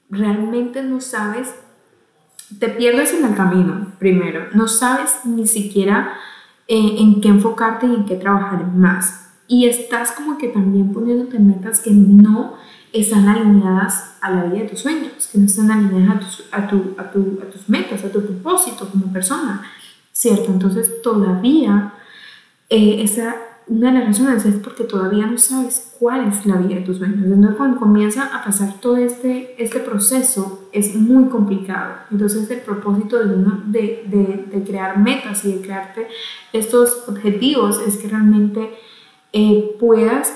realmente 0.09 0.83
no 0.83 1.01
sabes, 1.01 1.53
te 2.59 2.69
pierdes 2.69 3.13
en 3.13 3.25
el 3.25 3.35
camino 3.35 3.93
primero, 3.99 4.47
no 4.53 4.67
sabes 4.67 5.25
ni 5.25 5.47
siquiera 5.47 6.13
eh, 6.67 6.95
en 6.99 7.19
qué 7.19 7.29
enfocarte 7.29 7.87
y 7.87 7.93
en 7.93 8.05
qué 8.05 8.15
trabajar 8.15 8.67
más. 8.67 9.31
Y 9.47 9.67
estás 9.67 10.11
como 10.13 10.37
que 10.37 10.47
también 10.47 10.93
poniéndote 10.93 11.39
metas 11.39 11.81
que 11.81 11.91
no 11.91 12.53
están 12.93 13.27
alineadas 13.27 14.17
a 14.21 14.31
la 14.31 14.43
vida 14.45 14.63
de 14.63 14.69
tus 14.69 14.79
sueños, 14.79 15.27
que 15.31 15.39
no 15.39 15.45
están 15.45 15.71
alineadas 15.71 16.43
a, 16.51 16.67
tu, 16.67 16.95
a, 16.97 17.11
tu, 17.11 17.39
a 17.41 17.51
tus 17.51 17.67
metas, 17.67 18.03
a 18.05 18.11
tu 18.11 18.23
propósito 18.23 18.87
como 18.87 19.11
persona, 19.11 19.63
¿cierto? 20.11 20.51
Entonces 20.51 21.01
todavía 21.01 21.93
eh, 22.69 23.03
esa 23.03 23.35
una 23.67 23.91
de 23.91 24.00
las 24.00 24.08
razones 24.08 24.46
es 24.46 24.55
porque 24.55 24.84
todavía 24.84 25.25
no 25.25 25.38
sabes 25.38 25.96
cuál 26.00 26.27
es 26.27 26.46
la 26.46 26.58
vida 26.58 26.75
de 26.75 26.82
tus 26.82 26.98
sueños. 26.98 27.20
Entonces, 27.24 27.55
cuando 27.55 27.79
comienza 27.79 28.25
a 28.36 28.43
pasar 28.43 28.74
todo 28.82 28.98
este, 28.98 29.55
este 29.63 29.79
proceso, 29.79 30.67
es 30.72 30.96
muy 30.96 31.25
complicado. 31.25 31.93
Entonces, 32.12 32.50
el 32.50 32.60
propósito 32.60 33.20
de, 33.20 34.03
de, 34.05 34.46
de, 34.51 34.63
crear 34.63 34.98
metas 34.98 35.46
y 35.46 35.53
de 35.53 35.62
crearte 35.62 36.08
estos 36.51 37.08
objetivos 37.08 37.79
es 37.88 37.98
que 37.98 38.10
realmente 38.10 38.72
eh, 39.32 39.75
puedas 39.79 40.34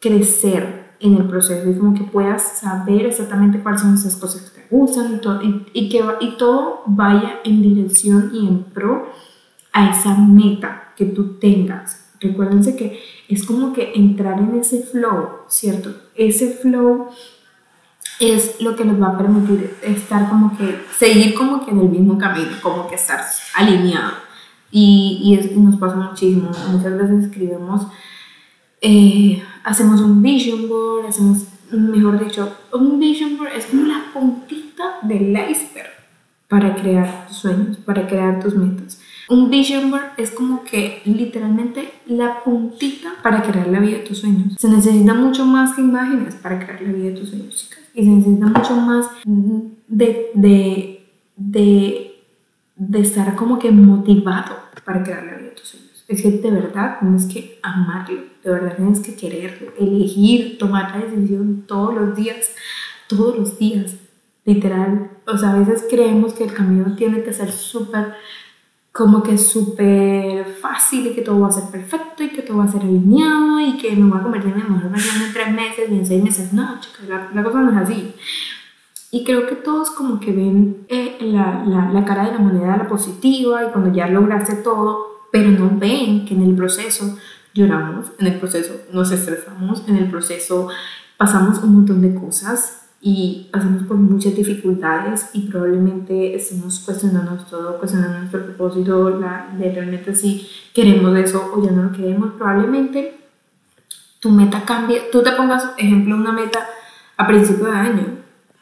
crecer 0.00 0.86
en 1.00 1.16
el 1.16 1.28
proceso 1.28 1.68
y 1.68 1.74
como 1.74 1.94
que 1.94 2.04
puedas 2.04 2.60
saber 2.60 3.06
exactamente 3.06 3.60
cuáles 3.60 3.82
son 3.82 3.94
esas 3.94 4.16
cosas 4.16 4.50
que 4.50 4.60
te 4.60 4.66
gustan 4.70 5.14
y 5.14 5.18
todo, 5.18 5.42
y, 5.42 5.66
y 5.72 5.88
que 5.88 6.02
y 6.20 6.36
todo 6.36 6.82
vaya 6.86 7.40
en 7.44 7.60
dirección 7.60 8.30
y 8.32 8.46
en 8.46 8.62
pro 8.64 9.10
a 9.72 9.90
esa 9.90 10.16
meta 10.16 10.94
que 10.96 11.04
tú 11.06 11.34
tengas 11.38 12.05
Recuérdense 12.20 12.76
que 12.76 13.00
es 13.28 13.44
como 13.44 13.72
que 13.72 13.92
entrar 13.94 14.38
en 14.38 14.58
ese 14.58 14.82
flow, 14.82 15.28
¿cierto? 15.48 15.94
Ese 16.14 16.50
flow 16.50 17.08
es 18.20 18.60
lo 18.60 18.76
que 18.76 18.84
nos 18.84 19.00
va 19.00 19.08
a 19.08 19.18
permitir 19.18 19.76
estar 19.82 20.28
como 20.30 20.56
que, 20.56 20.80
seguir 20.96 21.34
como 21.34 21.64
que 21.64 21.72
en 21.72 21.80
el 21.80 21.88
mismo 21.88 22.16
camino, 22.16 22.52
como 22.62 22.88
que 22.88 22.94
estar 22.94 23.20
alineado. 23.54 24.14
Y, 24.70 25.20
y, 25.22 25.34
es, 25.34 25.54
nos 25.56 25.76
pasa 25.76 25.96
muchísimo, 25.96 26.50
muchas 26.70 26.98
veces 26.98 27.24
escribimos, 27.24 27.86
eh, 28.80 29.42
hacemos 29.64 30.00
un 30.00 30.22
vision 30.22 30.68
board, 30.68 31.06
hacemos, 31.06 31.44
mejor 31.70 32.22
dicho, 32.22 32.56
un 32.72 32.98
vision 32.98 33.36
board 33.36 33.52
es 33.56 33.66
como 33.66 33.86
la 33.86 34.04
puntita 34.12 34.98
del 35.02 35.30
iceberg 35.30 35.90
para 36.48 36.74
crear 36.74 37.26
tus 37.28 37.38
sueños, 37.38 37.76
para 37.78 38.06
crear 38.06 38.40
tus 38.40 38.54
metas. 38.54 39.00
Un 39.28 39.50
vision 39.50 39.90
board 39.90 40.12
es 40.18 40.30
como 40.30 40.62
que 40.62 41.02
literalmente 41.04 41.92
la 42.06 42.44
puntita 42.44 43.14
para 43.22 43.42
crear 43.42 43.66
la 43.66 43.80
vida 43.80 43.98
de 43.98 44.04
tus 44.04 44.18
sueños. 44.18 44.54
Se 44.56 44.68
necesita 44.68 45.14
mucho 45.14 45.44
más 45.44 45.74
que 45.74 45.80
imágenes 45.80 46.36
para 46.36 46.58
crear 46.64 46.80
la 46.80 46.92
vida 46.92 47.06
de 47.10 47.16
tus 47.16 47.30
sueños, 47.30 47.56
chicas. 47.56 47.80
Y 47.94 48.04
se 48.04 48.10
necesita 48.10 48.46
mucho 48.46 48.76
más 48.76 49.06
de, 49.24 50.30
de, 50.34 51.06
de, 51.36 52.14
de 52.76 53.00
estar 53.00 53.34
como 53.34 53.58
que 53.58 53.72
motivado 53.72 54.56
para 54.84 55.02
crear 55.02 55.24
la 55.24 55.34
vida 55.34 55.48
de 55.48 55.56
tus 55.56 55.68
sueños. 55.68 56.04
Es 56.06 56.22
que 56.22 56.30
de 56.30 56.50
verdad 56.52 56.98
tienes 57.00 57.26
que 57.26 57.58
amarlo, 57.62 58.20
de 58.44 58.50
verdad 58.50 58.76
tienes 58.76 59.00
que 59.00 59.16
quererlo, 59.16 59.72
elegir, 59.76 60.56
tomar 60.56 60.94
la 60.94 61.04
decisión 61.04 61.64
todos 61.66 61.94
los 61.94 62.14
días, 62.14 62.52
todos 63.08 63.36
los 63.36 63.58
días, 63.58 63.96
literal. 64.44 65.10
O 65.26 65.36
sea, 65.36 65.52
a 65.52 65.58
veces 65.58 65.84
creemos 65.90 66.32
que 66.34 66.44
el 66.44 66.52
camino 66.52 66.94
tiene 66.94 67.24
que 67.24 67.32
ser 67.32 67.50
súper 67.50 68.14
como 68.96 69.22
que 69.22 69.36
súper 69.36 70.46
fácil 70.46 71.08
y 71.08 71.14
que 71.14 71.20
todo 71.20 71.40
va 71.40 71.48
a 71.48 71.52
ser 71.52 71.64
perfecto 71.64 72.22
y 72.22 72.30
que 72.30 72.40
todo 72.40 72.58
va 72.58 72.64
a 72.64 72.72
ser 72.72 72.80
alineado 72.80 73.60
y 73.60 73.76
que 73.76 73.94
me 73.94 74.08
voy 74.08 74.18
a 74.18 74.22
convertir 74.22 74.52
en 74.52 74.60
la 74.60 74.68
mejor 74.68 74.90
versión 74.90 75.22
en 75.22 75.32
tres 75.34 75.52
meses 75.52 75.90
y 75.90 75.94
en 75.98 76.06
seis 76.06 76.24
meses. 76.24 76.52
No, 76.54 76.80
chicas, 76.80 77.34
la, 77.34 77.44
cosa 77.44 77.60
no 77.60 77.72
es 77.72 77.76
así. 77.76 78.14
Y 79.10 79.22
creo 79.22 79.46
que 79.46 79.56
todos 79.56 79.90
como 79.90 80.18
que 80.18 80.32
ven 80.32 80.86
eh, 80.88 81.18
la, 81.20 81.62
la, 81.66 81.92
la, 81.92 82.04
cara 82.06 82.24
de 82.24 82.32
la 82.32 82.38
moneda, 82.38 82.76
la 82.78 82.88
positiva, 82.88 83.64
y 83.64 83.70
cuando 83.70 83.94
ya 83.94 84.06
lograste 84.08 84.54
todo, 84.56 85.26
pero 85.30 85.50
no 85.50 85.70
ven 85.78 86.24
que 86.24 86.32
en 86.32 86.42
el 86.42 86.54
proceso 86.56 87.18
lloramos, 87.52 88.12
en 88.18 88.28
el 88.28 88.38
proceso 88.38 88.74
nos 88.94 89.10
estresamos, 89.10 89.86
en 89.88 89.96
el 89.96 90.10
proceso 90.10 90.68
pasamos 91.18 91.58
un 91.58 91.74
montón 91.74 92.00
de 92.00 92.14
cosas 92.14 92.85
y 93.00 93.48
pasamos 93.52 93.84
por 93.84 93.96
muchas 93.96 94.34
dificultades 94.34 95.30
y 95.32 95.42
probablemente 95.42 96.34
estemos 96.34 96.80
cuestionándonos 96.80 97.48
todo, 97.48 97.78
cuestionando 97.78 98.18
nuestro 98.18 98.44
propósito, 98.44 99.10
la, 99.10 99.54
de 99.56 99.70
realmente 99.70 100.14
si 100.14 100.48
queremos 100.74 101.16
eso 101.18 101.52
o 101.54 101.64
ya 101.64 101.70
no 101.70 101.84
lo 101.84 101.92
queremos, 101.92 102.32
probablemente 102.32 103.18
tu 104.20 104.30
meta 104.30 104.64
cambie, 104.64 105.02
tú 105.12 105.22
te 105.22 105.32
pongas, 105.32 105.72
ejemplo, 105.76 106.16
una 106.16 106.32
meta 106.32 106.66
a 107.16 107.26
principio 107.26 107.66
de 107.66 107.76
año 107.76 108.06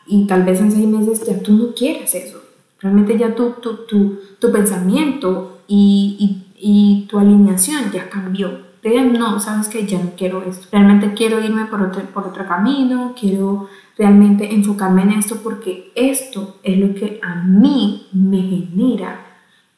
y 0.06 0.26
tal 0.26 0.42
vez 0.42 0.60
en 0.60 0.72
seis 0.72 0.86
meses 0.86 1.26
ya 1.26 1.40
tú 1.40 1.52
no 1.52 1.74
quieres 1.74 2.14
eso, 2.14 2.42
realmente 2.80 3.16
ya 3.16 3.34
tu, 3.34 3.52
tu, 3.52 3.86
tu, 3.86 4.18
tu 4.38 4.52
pensamiento 4.52 5.60
y, 5.68 6.44
y, 6.58 7.02
y 7.02 7.06
tu 7.06 7.18
alineación 7.18 7.90
ya 7.92 8.10
cambió, 8.10 8.64
no, 8.84 9.40
sabes 9.40 9.68
que 9.68 9.86
ya 9.86 9.98
no 9.98 10.10
quiero 10.16 10.42
esto, 10.42 10.66
realmente 10.70 11.14
quiero 11.14 11.40
irme 11.40 11.64
por 11.66 11.80
otro, 11.80 12.02
por 12.12 12.26
otro 12.26 12.46
camino, 12.46 13.14
quiero 13.18 13.68
realmente 13.96 14.52
enfocarme 14.52 15.02
en 15.02 15.12
esto 15.12 15.40
porque 15.42 15.92
esto 15.94 16.58
es 16.62 16.78
lo 16.78 16.94
que 16.94 17.20
a 17.22 17.36
mí 17.36 18.08
me 18.12 18.42
genera 18.42 19.20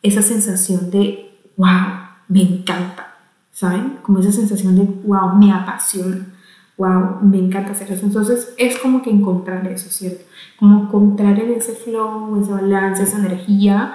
esa 0.03 0.23
sensación 0.23 0.91
de, 0.91 1.31
wow, 1.57 2.07
me 2.29 2.43
encanta, 2.43 3.15
¿saben? 3.53 3.99
Como 4.03 4.21
esa 4.21 4.33
sensación 4.33 4.77
de, 4.77 4.85
wow, 5.07 5.35
me 5.37 5.53
apasiona, 5.53 6.27
wow, 6.77 7.19
me 7.23 7.39
encanta 7.39 7.73
hacer 7.73 7.91
eso. 7.93 8.07
Entonces 8.07 8.55
es 8.57 8.79
como 8.79 9.03
que 9.03 9.11
encontrar 9.11 9.67
eso, 9.69 9.91
¿cierto? 9.91 10.25
Como 10.59 10.85
encontrar 10.85 11.39
en 11.39 11.53
ese 11.53 11.73
flow, 11.73 12.41
ese 12.41 12.53
balance, 12.53 13.03
esa 13.03 13.19
energía. 13.19 13.95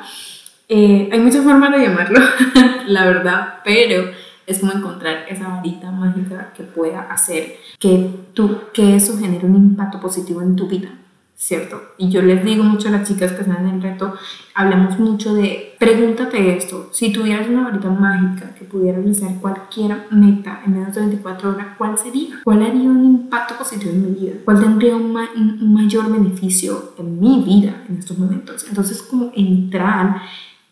Eh, 0.67 1.09
hay 1.11 1.19
muchas 1.19 1.43
formas 1.43 1.71
de 1.71 1.87
llamarlo, 1.87 2.19
la 2.87 3.05
verdad, 3.05 3.55
pero 3.63 4.11
es 4.51 4.59
como 4.59 4.73
encontrar 4.73 5.25
esa 5.29 5.47
varita 5.47 5.91
mágica 5.91 6.53
que 6.55 6.63
pueda 6.63 7.01
hacer 7.01 7.55
que, 7.79 8.09
tú, 8.33 8.57
que 8.73 8.95
eso 8.95 9.17
genere 9.17 9.45
un 9.45 9.55
impacto 9.55 9.99
positivo 9.99 10.41
en 10.41 10.55
tu 10.55 10.67
vida, 10.67 10.89
¿cierto? 11.35 11.81
Y 11.97 12.09
yo 12.09 12.21
les 12.21 12.43
digo 12.43 12.63
mucho 12.63 12.89
a 12.89 12.91
las 12.91 13.07
chicas 13.07 13.31
que 13.31 13.41
están 13.41 13.67
en 13.67 13.75
el 13.75 13.81
reto, 13.81 14.13
hablamos 14.53 14.99
mucho 14.99 15.33
de, 15.33 15.75
pregúntate 15.79 16.55
esto, 16.55 16.89
si 16.91 17.11
tuvieras 17.11 17.47
una 17.47 17.63
varita 17.63 17.89
mágica 17.89 18.53
que 18.53 18.65
pudieras 18.65 19.01
realizar 19.01 19.35
cualquier 19.41 20.07
meta 20.11 20.61
en 20.65 20.73
menos 20.73 20.93
de 20.93 21.01
24 21.01 21.49
horas, 21.49 21.67
¿cuál 21.77 21.97
sería? 21.97 22.41
¿Cuál 22.43 22.63
haría 22.63 22.89
un 22.89 23.05
impacto 23.05 23.55
positivo 23.57 23.91
en 23.91 24.03
mi 24.03 24.19
vida? 24.19 24.33
¿Cuál 24.45 24.59
tendría 24.59 24.95
un, 24.95 25.15
un 25.15 25.73
mayor 25.73 26.11
beneficio 26.11 26.93
en 26.97 27.19
mi 27.19 27.43
vida 27.43 27.83
en 27.89 27.97
estos 27.97 28.17
momentos? 28.17 28.65
Entonces, 28.67 29.01
como 29.01 29.31
entrar 29.35 30.21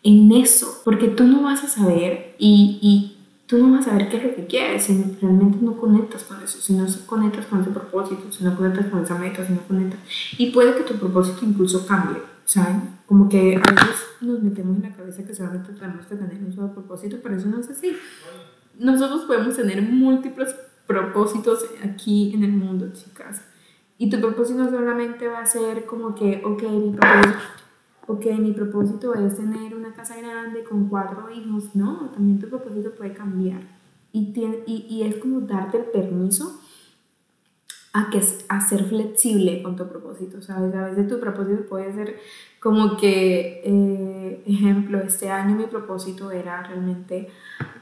en 0.02 0.32
eso, 0.32 0.80
porque 0.84 1.08
tú 1.08 1.24
no 1.24 1.42
vas 1.42 1.62
a 1.64 1.68
saber 1.68 2.34
y, 2.38 2.78
y 2.80 3.09
tú 3.50 3.58
no 3.58 3.72
vas 3.72 3.84
a 3.84 3.90
saber 3.90 4.08
qué 4.08 4.18
es 4.18 4.22
lo 4.22 4.34
que 4.36 4.46
quieres 4.46 4.84
si 4.84 5.18
realmente 5.20 5.58
no 5.60 5.76
conectas 5.76 6.22
con 6.22 6.40
eso, 6.40 6.60
si 6.60 6.72
no 6.74 6.86
conectas 7.06 7.46
con 7.46 7.60
ese 7.60 7.70
propósito, 7.70 8.30
si 8.30 8.44
no 8.44 8.56
conectas 8.56 8.86
con 8.86 9.02
esa 9.02 9.18
meta, 9.18 9.44
si 9.44 9.52
no 9.52 9.60
conectas. 9.66 9.98
Y 10.38 10.52
puede 10.52 10.76
que 10.76 10.84
tu 10.84 10.94
propósito 10.94 11.44
incluso 11.44 11.84
cambie, 11.84 12.22
¿saben? 12.44 12.98
Como 13.06 13.28
que 13.28 13.56
a 13.56 13.70
veces 13.72 14.06
nos 14.20 14.40
metemos 14.40 14.76
en 14.76 14.84
la 14.84 14.94
cabeza 14.94 15.24
que 15.24 15.34
solamente 15.34 15.72
tenemos 15.72 16.06
que 16.06 16.14
tener 16.14 16.36
un 16.36 16.52
solo 16.52 16.72
propósito, 16.72 17.16
pero 17.20 17.34
eso 17.34 17.48
no 17.48 17.58
es 17.58 17.68
así. 17.68 17.96
Nosotros 18.78 19.22
podemos 19.22 19.56
tener 19.56 19.82
múltiples 19.82 20.54
propósitos 20.86 21.66
aquí 21.82 22.32
en 22.32 22.44
el 22.44 22.52
mundo, 22.52 22.86
chicas. 22.92 23.42
Y 23.98 24.08
tu 24.10 24.20
propósito 24.20 24.70
solamente 24.70 25.26
va 25.26 25.40
a 25.40 25.46
ser 25.46 25.86
como 25.86 26.14
que, 26.14 26.40
ok, 26.44 26.62
mi 26.62 26.92
propósito 26.92 27.38
ok, 28.12 28.26
mi 28.38 28.52
propósito 28.52 29.14
es 29.14 29.36
tener 29.36 29.74
una 29.74 29.92
casa 29.92 30.16
grande 30.16 30.64
con 30.64 30.88
cuatro 30.88 31.30
hijos, 31.30 31.74
no, 31.74 32.10
también 32.10 32.38
tu 32.38 32.48
propósito 32.48 32.92
puede 32.94 33.12
cambiar. 33.12 33.60
Y, 34.12 34.32
tiene, 34.32 34.64
y, 34.66 34.86
y 34.88 35.02
es 35.02 35.16
como 35.16 35.40
darte 35.42 35.78
el 35.78 35.84
permiso 35.84 36.60
a, 37.92 38.10
que, 38.10 38.20
a 38.48 38.60
ser 38.60 38.84
flexible 38.84 39.62
con 39.62 39.76
tu 39.76 39.88
propósito, 39.88 40.40
¿sabes? 40.42 40.74
A 40.74 40.88
veces 40.88 41.08
tu 41.08 41.18
propósito 41.18 41.62
puede 41.68 41.92
ser 41.92 42.16
como 42.60 42.96
que, 42.96 43.62
eh, 43.64 44.42
ejemplo, 44.46 44.98
este 44.98 45.30
año 45.30 45.56
mi 45.56 45.64
propósito 45.64 46.30
era 46.30 46.62
realmente 46.62 47.28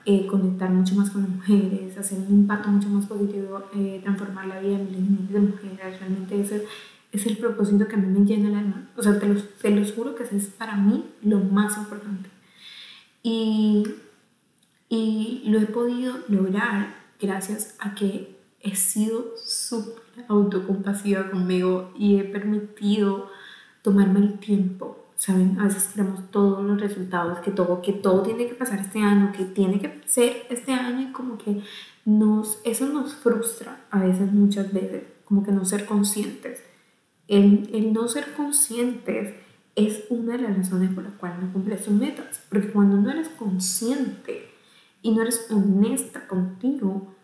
eh, 0.04 0.26
conectar 0.26 0.70
mucho 0.70 0.94
más 0.94 1.10
con 1.10 1.22
las 1.22 1.30
mujeres, 1.30 1.98
hacer 1.98 2.18
un 2.18 2.40
impacto 2.40 2.68
mucho 2.68 2.88
más 2.88 3.06
positivo, 3.06 3.62
eh, 3.74 4.00
transformar 4.02 4.46
la 4.46 4.60
vida 4.60 4.78
de 4.78 4.84
miles 4.84 5.32
de 5.32 5.40
mujeres, 5.40 6.00
realmente 6.00 6.40
ese 6.40 6.64
es 7.12 7.26
el 7.26 7.36
propósito 7.38 7.88
que 7.88 7.94
a 7.94 7.98
mí 7.98 8.18
me 8.18 8.26
llena 8.26 8.48
el 8.48 8.54
alma. 8.54 8.90
O 8.96 9.02
sea, 9.02 9.18
te 9.18 9.26
los, 9.26 9.48
te 9.54 9.70
los 9.70 9.92
juro 9.92 10.14
que 10.14 10.24
es 10.24 10.46
para 10.46 10.76
mí 10.76 11.04
lo 11.22 11.40
más 11.40 11.76
importante. 11.78 12.28
Y, 13.22 13.84
y 14.88 15.42
lo 15.46 15.58
he 15.58 15.66
podido 15.66 16.18
lograr 16.28 16.94
gracias 17.20 17.74
a 17.78 17.94
que 17.94 18.38
he 18.60 18.74
sido 18.76 19.34
súper 19.36 20.24
autocompasiva 20.28 21.30
conmigo 21.30 21.92
y 21.96 22.18
he 22.18 22.24
permitido 22.24 23.30
tomarme 23.82 24.20
el 24.20 24.38
tiempo. 24.38 25.04
Saben, 25.16 25.58
a 25.58 25.64
veces 25.64 25.88
queremos 25.88 26.30
todos 26.30 26.64
los 26.64 26.80
resultados, 26.80 27.40
que 27.40 27.50
todo, 27.50 27.82
que 27.82 27.92
todo 27.92 28.22
tiene 28.22 28.46
que 28.46 28.54
pasar 28.54 28.78
este 28.78 29.00
año, 29.00 29.32
que 29.32 29.44
tiene 29.44 29.80
que 29.80 30.00
ser 30.06 30.46
este 30.48 30.72
año 30.72 31.08
y 31.08 31.12
como 31.12 31.38
que 31.38 31.60
nos, 32.04 32.60
eso 32.64 32.86
nos 32.86 33.14
frustra 33.14 33.84
a 33.90 33.98
veces, 34.00 34.32
muchas 34.32 34.72
veces, 34.72 35.04
como 35.24 35.42
que 35.42 35.50
no 35.50 35.64
ser 35.64 35.86
conscientes. 35.86 36.62
El, 37.28 37.70
el 37.72 37.92
no 37.92 38.08
ser 38.08 38.32
conscientes 38.32 39.34
es 39.76 40.04
una 40.10 40.36
de 40.36 40.42
las 40.42 40.56
razones 40.56 40.92
por 40.92 41.04
las 41.04 41.12
cuales 41.14 41.38
no 41.40 41.52
cumples 41.52 41.84
tus 41.84 41.94
metas, 41.94 42.40
porque 42.48 42.72
cuando 42.72 42.96
no 42.96 43.10
eres 43.10 43.28
consciente 43.28 44.48
y 45.02 45.12
no 45.12 45.22
eres 45.22 45.46
honesta 45.50 46.26
contigo, 46.26 47.14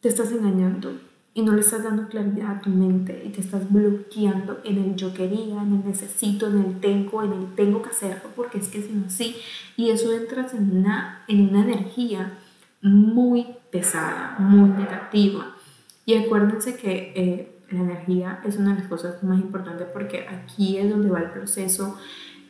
te 0.00 0.08
estás 0.08 0.32
engañando 0.32 0.98
y 1.34 1.42
no 1.42 1.52
le 1.52 1.60
estás 1.60 1.82
dando 1.82 2.08
claridad 2.08 2.56
a 2.56 2.60
tu 2.60 2.70
mente 2.70 3.22
y 3.24 3.30
te 3.30 3.40
estás 3.40 3.70
bloqueando 3.70 4.60
en 4.64 4.78
el 4.78 4.96
yo 4.96 5.14
quería, 5.14 5.62
en 5.62 5.74
el 5.74 5.86
necesito, 5.86 6.46
en 6.48 6.58
el 6.58 6.80
tengo, 6.80 7.22
en 7.22 7.32
el 7.32 7.54
tengo 7.54 7.82
que 7.82 7.90
hacerlo 7.90 8.30
porque 8.36 8.58
es 8.58 8.68
que 8.68 8.82
si 8.82 8.92
no 8.92 9.08
sí. 9.08 9.36
Y 9.76 9.90
eso 9.90 10.12
entras 10.12 10.52
en 10.54 10.78
una, 10.78 11.24
en 11.28 11.48
una 11.48 11.62
energía 11.62 12.38
muy 12.82 13.46
pesada, 13.70 14.36
muy 14.38 14.70
negativa. 14.70 15.56
Y 16.04 16.14
acuérdense 16.14 16.76
que 16.76 17.12
eh, 17.14 17.51
la 17.72 17.80
energía 17.80 18.40
es 18.46 18.56
una 18.56 18.74
de 18.74 18.80
las 18.80 18.88
cosas 18.88 19.22
más 19.22 19.40
importantes 19.40 19.86
porque 19.92 20.26
aquí 20.28 20.76
es 20.78 20.90
donde 20.90 21.10
va 21.10 21.20
el 21.20 21.30
proceso 21.30 21.96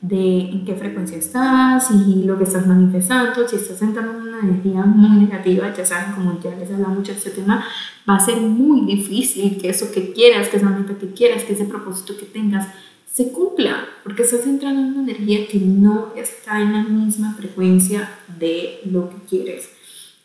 de 0.02 0.50
en 0.50 0.64
qué 0.64 0.74
frecuencia 0.74 1.16
estás 1.16 1.88
y 1.92 2.24
lo 2.24 2.36
que 2.36 2.44
estás 2.44 2.66
manifestando. 2.66 3.46
Si 3.46 3.56
estás 3.56 3.80
entrando 3.82 4.12
en 4.12 4.28
una 4.28 4.40
energía 4.40 4.82
muy 4.82 5.26
negativa, 5.26 5.72
ya 5.72 5.86
saben, 5.86 6.14
como 6.14 6.40
ya 6.40 6.54
les 6.56 6.70
hablado 6.70 6.94
mucho 6.94 7.12
de 7.12 7.18
este 7.18 7.30
tema, 7.30 7.64
va 8.08 8.16
a 8.16 8.20
ser 8.20 8.40
muy 8.40 8.84
difícil 8.84 9.60
que 9.60 9.70
eso 9.70 9.92
que 9.92 10.12
quieras, 10.12 10.48
que 10.48 10.56
esa 10.56 10.70
meta 10.70 10.98
que 10.98 11.12
quieras, 11.12 11.44
que 11.44 11.52
ese 11.52 11.66
propósito 11.66 12.16
que 12.16 12.26
tengas, 12.26 12.66
se 13.10 13.30
cumpla, 13.30 13.86
porque 14.02 14.22
estás 14.22 14.44
entrando 14.46 14.80
en 14.80 14.98
una 14.98 15.02
energía 15.02 15.46
que 15.46 15.58
no 15.58 16.12
está 16.16 16.60
en 16.60 16.72
la 16.72 16.82
misma 16.82 17.34
frecuencia 17.34 18.10
de 18.40 18.80
lo 18.86 19.08
que 19.10 19.16
quieres. 19.28 19.68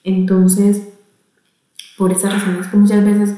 Entonces, 0.04 0.88
por 1.98 2.12
esas 2.12 2.34
razones 2.34 2.68
que 2.68 2.78
muchas 2.78 3.04
veces 3.04 3.36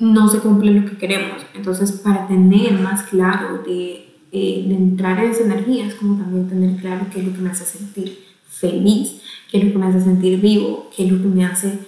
no 0.00 0.28
se 0.28 0.40
cumple 0.40 0.72
lo 0.72 0.90
que 0.90 0.96
queremos. 0.96 1.42
Entonces, 1.54 1.92
para 1.92 2.26
tener 2.26 2.72
más 2.80 3.04
claro 3.04 3.62
de 3.62 4.10
eh, 4.32 4.64
de 4.64 4.74
entrar 4.76 5.18
en 5.18 5.32
esa 5.32 5.42
energía 5.42 5.86
es 5.86 5.94
como 5.96 6.16
también 6.16 6.48
tener 6.48 6.80
claro 6.80 7.06
qué 7.12 7.18
es 7.18 7.26
lo 7.26 7.32
que 7.32 7.40
me 7.40 7.50
hace 7.50 7.64
sentir 7.64 8.26
feliz, 8.48 9.20
qué 9.50 9.58
es 9.58 9.64
lo 9.64 9.72
que 9.72 9.78
me 9.78 9.86
hace 9.86 10.00
sentir 10.00 10.40
vivo, 10.40 10.88
qué 10.94 11.04
es 11.04 11.10
lo 11.10 11.20
que 11.20 11.26
me 11.26 11.44
hace 11.44 11.80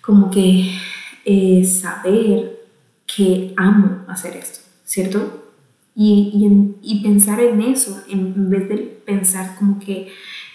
como 0.00 0.30
que 0.30 0.74
eh, 1.26 1.62
saber 1.64 2.58
que 3.04 3.52
amo 3.58 3.98
hacer 4.08 4.34
esto, 4.34 4.60
¿cierto? 4.86 5.52
Y, 5.94 6.74
y, 6.82 6.90
y, 6.90 7.02
pensar 7.02 7.38
en 7.38 7.60
eso, 7.60 8.02
en 8.08 8.48
vez 8.48 8.66
de 8.70 8.78
pensar 8.78 9.54
como 9.58 9.78
que 9.78 10.08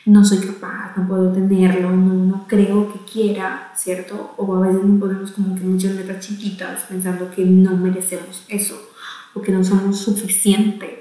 no 0.07 0.23
soy 0.23 0.39
capaz, 0.39 0.95
no 0.97 1.07
puedo 1.07 1.31
tenerlo, 1.31 1.91
no, 1.91 2.13
no 2.13 2.45
creo 2.47 2.91
que 2.91 2.99
quiera, 2.99 3.71
¿cierto? 3.75 4.33
O 4.37 4.55
a 4.55 4.61
veces 4.61 4.83
nos 4.83 4.99
ponemos 4.99 5.31
como 5.31 5.55
que 5.55 5.61
muchas 5.61 5.95
letras 5.95 6.25
chiquitas 6.25 6.85
pensando 6.89 7.29
que 7.29 7.43
no 7.45 7.75
merecemos 7.75 8.45
eso 8.47 8.81
o 9.33 9.41
que 9.41 9.51
no 9.51 9.63
somos 9.63 9.99
suficientes 9.99 10.91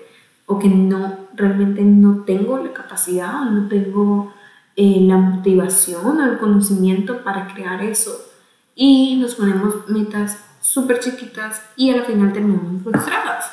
o 0.47 0.59
que 0.59 0.69
no 0.69 1.29
realmente 1.35 1.83
no 1.83 2.25
tengo 2.25 2.59
la 2.59 2.73
capacidad 2.73 3.51
no 3.51 3.69
tengo 3.69 4.33
eh, 4.79 4.99
la 5.01 5.17
motivación 5.17 6.21
o 6.21 6.25
el 6.25 6.39
conocimiento 6.39 7.25
para 7.25 7.53
crear 7.55 7.83
eso. 7.83 8.13
Y 8.75 9.17
nos 9.17 9.37
ponemos 9.37 9.89
metas 9.89 10.39
súper 10.61 11.01
chiquitas 11.01 11.63
y 11.77 11.91
al 11.91 12.05
final 12.05 12.35
terminamos 12.35 12.83
frustradas. 12.83 13.51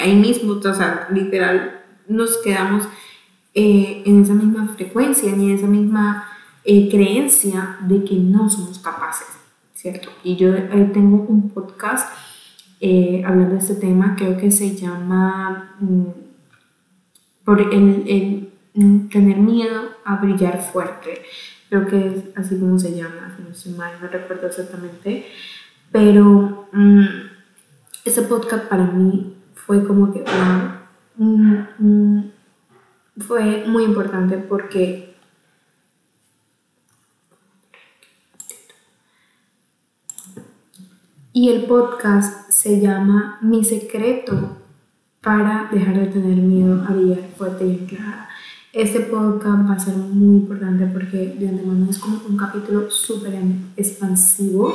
Ahí 0.00 0.16
mismo, 0.16 0.52
o 0.52 0.74
sea, 0.74 1.08
literal, 1.10 1.82
nos 2.08 2.38
quedamos 2.38 2.88
eh, 3.58 4.02
en 4.04 4.22
esa 4.22 4.34
misma 4.34 4.68
frecuencia 4.76 5.32
ni 5.32 5.50
en 5.50 5.56
esa 5.56 5.66
misma 5.66 6.28
eh, 6.62 6.90
creencia 6.90 7.78
de 7.88 8.04
que 8.04 8.14
no 8.16 8.50
somos 8.50 8.78
capaces, 8.80 9.28
¿cierto? 9.72 10.10
Y 10.22 10.36
yo 10.36 10.52
tengo 10.92 11.24
un 11.26 11.48
podcast 11.48 12.12
eh, 12.82 13.22
hablando 13.24 13.54
de 13.54 13.60
este 13.60 13.76
tema, 13.76 14.14
creo 14.14 14.36
que 14.36 14.50
se 14.50 14.76
llama 14.76 15.74
mm, 15.80 16.04
por 17.46 17.62
el, 17.62 18.04
el, 18.06 18.52
mm, 18.74 19.08
tener 19.08 19.38
miedo 19.38 19.84
a 20.04 20.16
brillar 20.16 20.62
fuerte. 20.62 21.22
Creo 21.70 21.86
que 21.86 22.08
es 22.08 22.36
así 22.36 22.58
como 22.58 22.78
se 22.78 22.94
llama, 22.94 23.38
no 23.42 23.48
estoy 23.48 23.72
mal, 23.72 23.94
no 24.02 24.08
recuerdo 24.08 24.48
exactamente. 24.48 25.24
Pero 25.90 26.68
mm, 26.72 27.04
ese 28.04 28.20
podcast 28.20 28.66
para 28.66 28.84
mí 28.84 29.34
fue 29.54 29.82
como 29.86 30.12
que 30.12 30.22
fue 33.18 33.64
muy 33.66 33.84
importante 33.84 34.38
porque 34.38 35.14
y 41.32 41.50
el 41.50 41.64
podcast 41.64 42.50
se 42.50 42.80
llama 42.80 43.38
Mi 43.42 43.64
secreto 43.64 44.56
para 45.20 45.68
dejar 45.72 45.98
de 45.98 46.06
tener 46.06 46.36
miedo 46.36 46.82
a 46.88 46.92
brillar 46.92 47.28
fuerte 47.36 47.66
y 47.66 47.86
clara. 47.86 48.28
Este 48.72 49.00
podcast 49.00 49.68
va 49.68 49.72
a 49.72 49.78
ser 49.78 49.96
muy 49.96 50.36
importante 50.36 50.86
porque 50.86 51.36
de 51.38 51.48
antemano 51.48 51.90
es 51.90 51.98
como 51.98 52.20
un 52.28 52.36
capítulo 52.36 52.90
súper 52.90 53.34
expansivo 53.76 54.72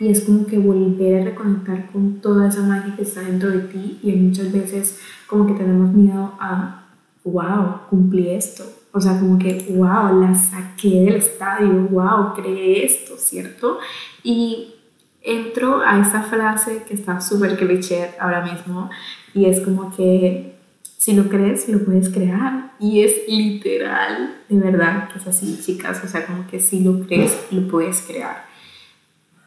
y 0.00 0.08
es 0.08 0.22
como 0.22 0.46
que 0.46 0.58
volver 0.58 1.22
a 1.22 1.24
reconectar 1.24 1.90
con 1.92 2.20
toda 2.20 2.48
esa 2.48 2.62
magia 2.62 2.96
que 2.96 3.02
está 3.02 3.20
dentro 3.20 3.50
de 3.50 3.60
ti 3.60 3.98
y 4.02 4.12
muchas 4.12 4.52
veces 4.52 4.98
como 5.26 5.46
que 5.46 5.54
tenemos 5.54 5.92
miedo 5.92 6.34
a, 6.40 6.83
wow, 7.24 7.88
cumplí 7.88 8.30
esto. 8.30 8.64
O 8.92 9.00
sea, 9.00 9.18
como 9.18 9.38
que, 9.38 9.66
wow, 9.70 10.20
la 10.20 10.34
saqué 10.34 11.00
del 11.00 11.16
estadio, 11.16 11.88
wow, 11.90 12.34
creé 12.34 12.86
esto, 12.86 13.16
¿cierto? 13.16 13.78
Y 14.22 14.74
entro 15.20 15.80
a 15.84 16.00
esa 16.00 16.22
frase 16.22 16.84
que 16.86 16.94
está 16.94 17.20
súper 17.20 17.56
cliché 17.56 18.10
ahora 18.20 18.44
mismo 18.44 18.90
y 19.32 19.46
es 19.46 19.60
como 19.60 19.90
que 19.96 20.54
si 20.98 21.12
lo 21.12 21.28
crees, 21.28 21.68
lo 21.68 21.84
puedes 21.84 22.08
crear. 22.08 22.72
Y 22.78 23.00
es 23.00 23.28
literal, 23.28 24.36
de 24.48 24.58
verdad, 24.58 25.08
que 25.08 25.18
es 25.18 25.26
así, 25.26 25.60
chicas. 25.62 26.02
O 26.02 26.08
sea, 26.08 26.24
como 26.24 26.46
que 26.46 26.60
si 26.60 26.80
lo 26.80 27.00
crees, 27.06 27.36
lo 27.50 27.68
puedes 27.68 28.00
crear. 28.02 28.46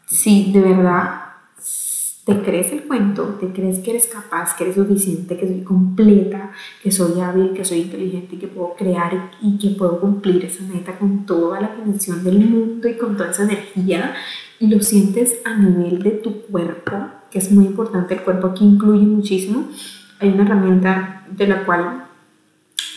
Si 0.06 0.52
de 0.52 0.60
verdad 0.60 1.27
te 2.28 2.42
crees 2.42 2.70
el 2.72 2.82
cuento, 2.82 3.38
te 3.40 3.46
crees 3.54 3.78
que 3.78 3.92
eres 3.92 4.06
capaz, 4.06 4.54
que 4.54 4.64
eres 4.64 4.76
suficiente, 4.76 5.38
que 5.38 5.48
soy 5.48 5.62
completa, 5.62 6.50
que 6.82 6.92
soy 6.92 7.18
hábil, 7.22 7.54
que 7.54 7.64
soy 7.64 7.78
inteligente 7.78 8.36
que 8.36 8.48
puedo 8.48 8.74
crear 8.74 9.30
y 9.40 9.56
que 9.56 9.70
puedo 9.70 9.98
cumplir 9.98 10.44
esa 10.44 10.62
meta 10.64 10.98
con 10.98 11.24
toda 11.24 11.58
la 11.58 11.74
conexión 11.74 12.22
del 12.22 12.40
mundo 12.40 12.86
y 12.86 12.98
con 12.98 13.16
toda 13.16 13.30
esa 13.30 13.44
energía 13.44 14.14
y 14.60 14.66
lo 14.66 14.78
sientes 14.82 15.40
a 15.46 15.56
nivel 15.56 16.02
de 16.02 16.10
tu 16.10 16.42
cuerpo, 16.42 16.92
que 17.30 17.38
es 17.38 17.50
muy 17.50 17.64
importante, 17.64 18.12
el 18.12 18.20
cuerpo 18.20 18.48
aquí 18.48 18.66
incluye 18.66 19.06
muchísimo. 19.06 19.66
Hay 20.20 20.28
una 20.28 20.42
herramienta 20.42 21.24
de 21.30 21.46
la 21.46 21.64
cual 21.64 22.04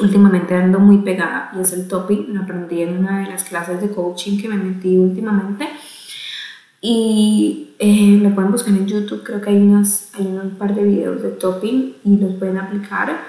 últimamente 0.02 0.56
ando 0.56 0.80
muy 0.80 0.98
pegada 0.98 1.54
y 1.56 1.62
es 1.62 1.72
el 1.72 1.88
topping, 1.88 2.34
lo 2.34 2.41
aprendí 2.41 2.82
en 2.82 2.98
una 2.98 3.20
de 3.20 3.28
las 3.28 3.46
clases 3.46 3.80
de 3.80 3.91
coaching 3.91 4.41
que 4.41 4.50
me 4.50 4.58
metí 4.58 4.98
últimamente 4.98 5.70
y 6.82 7.76
eh, 7.78 8.20
lo 8.22 8.34
pueden 8.34 8.52
buscar 8.52 8.74
en 8.74 8.88
YouTube, 8.88 9.24
creo 9.24 9.39
que 9.39 9.52
hay, 9.52 9.58
unas, 9.58 10.10
hay 10.15 10.26
un 10.26 10.52
par 10.58 10.74
de 10.74 10.84
videos 10.84 11.22
de 11.22 11.30
topping 11.30 11.96
y 12.04 12.17
los 12.17 12.34
pueden 12.34 12.58
aplicar. 12.58 13.22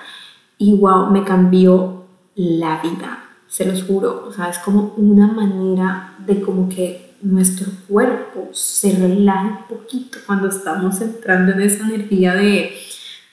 Y 0.56 0.74
wow, 0.74 1.10
me 1.10 1.22
cambió 1.22 2.04
la 2.34 2.80
vida, 2.80 3.24
se 3.46 3.66
los 3.66 3.82
juro, 3.82 4.24
o 4.26 4.32
sea, 4.32 4.48
es 4.48 4.58
como 4.58 4.94
una 4.96 5.26
manera 5.28 6.14
de 6.26 6.40
como 6.40 6.68
que 6.68 7.12
nuestro 7.20 7.70
cuerpo 7.88 8.48
se 8.52 8.96
relaja 8.96 9.66
un 9.68 9.76
poquito 9.76 10.18
cuando 10.26 10.48
estamos 10.48 11.00
entrando 11.00 11.52
en 11.52 11.60
esa 11.60 11.84
energía 11.86 12.34
de 12.34 12.72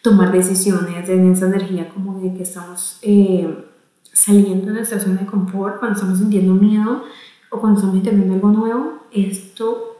tomar 0.01 0.31
decisiones, 0.31 1.07
en 1.07 1.31
esa 1.31 1.47
energía 1.47 1.89
como 1.89 2.19
de 2.19 2.33
que 2.33 2.43
estamos 2.43 2.99
eh, 3.01 3.65
saliendo 4.11 4.67
de 4.67 4.73
nuestra 4.73 4.99
zona 4.99 5.21
de 5.21 5.25
confort, 5.25 5.79
cuando 5.79 5.95
estamos 5.95 6.19
sintiendo 6.19 6.53
miedo 6.53 7.03
o 7.49 7.59
cuando 7.59 7.79
estamos 7.79 7.97
entendiendo 7.97 8.33
algo 8.35 8.49
nuevo, 8.49 8.93
esto 9.11 9.98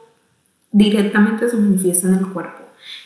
directamente 0.72 1.50
se 1.50 1.58
manifiesta 1.58 2.08
en 2.08 2.16
el 2.16 2.28
cuerpo. 2.28 2.64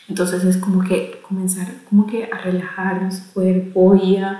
Entonces 0.08 0.44
es 0.44 0.56
como 0.58 0.82
que 0.82 1.20
comenzar 1.26 1.66
como 1.88 2.06
que 2.06 2.28
a 2.30 2.38
relajar 2.38 3.02
nuestro 3.02 3.32
cuerpo 3.32 3.94
y 3.94 4.16
a, 4.16 4.38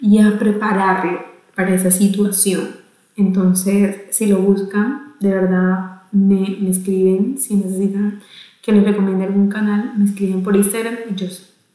y 0.00 0.18
a 0.18 0.38
prepararlo 0.38 1.24
para 1.54 1.74
esa 1.74 1.90
situación. 1.90 2.76
Entonces, 3.16 4.02
si 4.10 4.26
lo 4.26 4.38
buscan, 4.38 5.14
de 5.20 5.30
verdad 5.30 6.02
me, 6.12 6.58
me 6.60 6.70
escriben 6.70 7.38
si 7.38 7.54
necesitan 7.54 8.20
que 8.60 8.72
les 8.72 8.84
recomiende 8.84 9.24
algún 9.24 9.48
canal, 9.48 9.92
me 9.96 10.06
escriben 10.06 10.42
por 10.42 10.56
Instagram 10.56 10.96
y 11.10 11.14
yo 11.14 11.26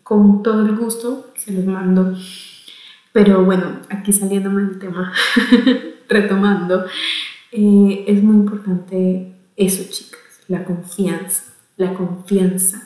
con 0.04 0.42
todo 0.42 0.66
el 0.66 0.76
gusto 0.76 1.32
se 1.38 1.54
los 1.54 1.66
mando. 1.66 2.18
Pero 3.12 3.46
bueno, 3.46 3.80
aquí 3.90 4.12
saliéndome 4.12 4.64
del 4.64 4.80
tema, 4.80 5.14
retomando, 6.10 6.86
eh, 7.52 8.06
es 8.08 8.24
muy 8.24 8.36
importante 8.36 9.36
eso, 9.56 9.84
chicas, 9.92 10.20
la 10.50 10.66
confianza, 10.66 11.44
la 11.78 11.94
confianza. 11.94 12.86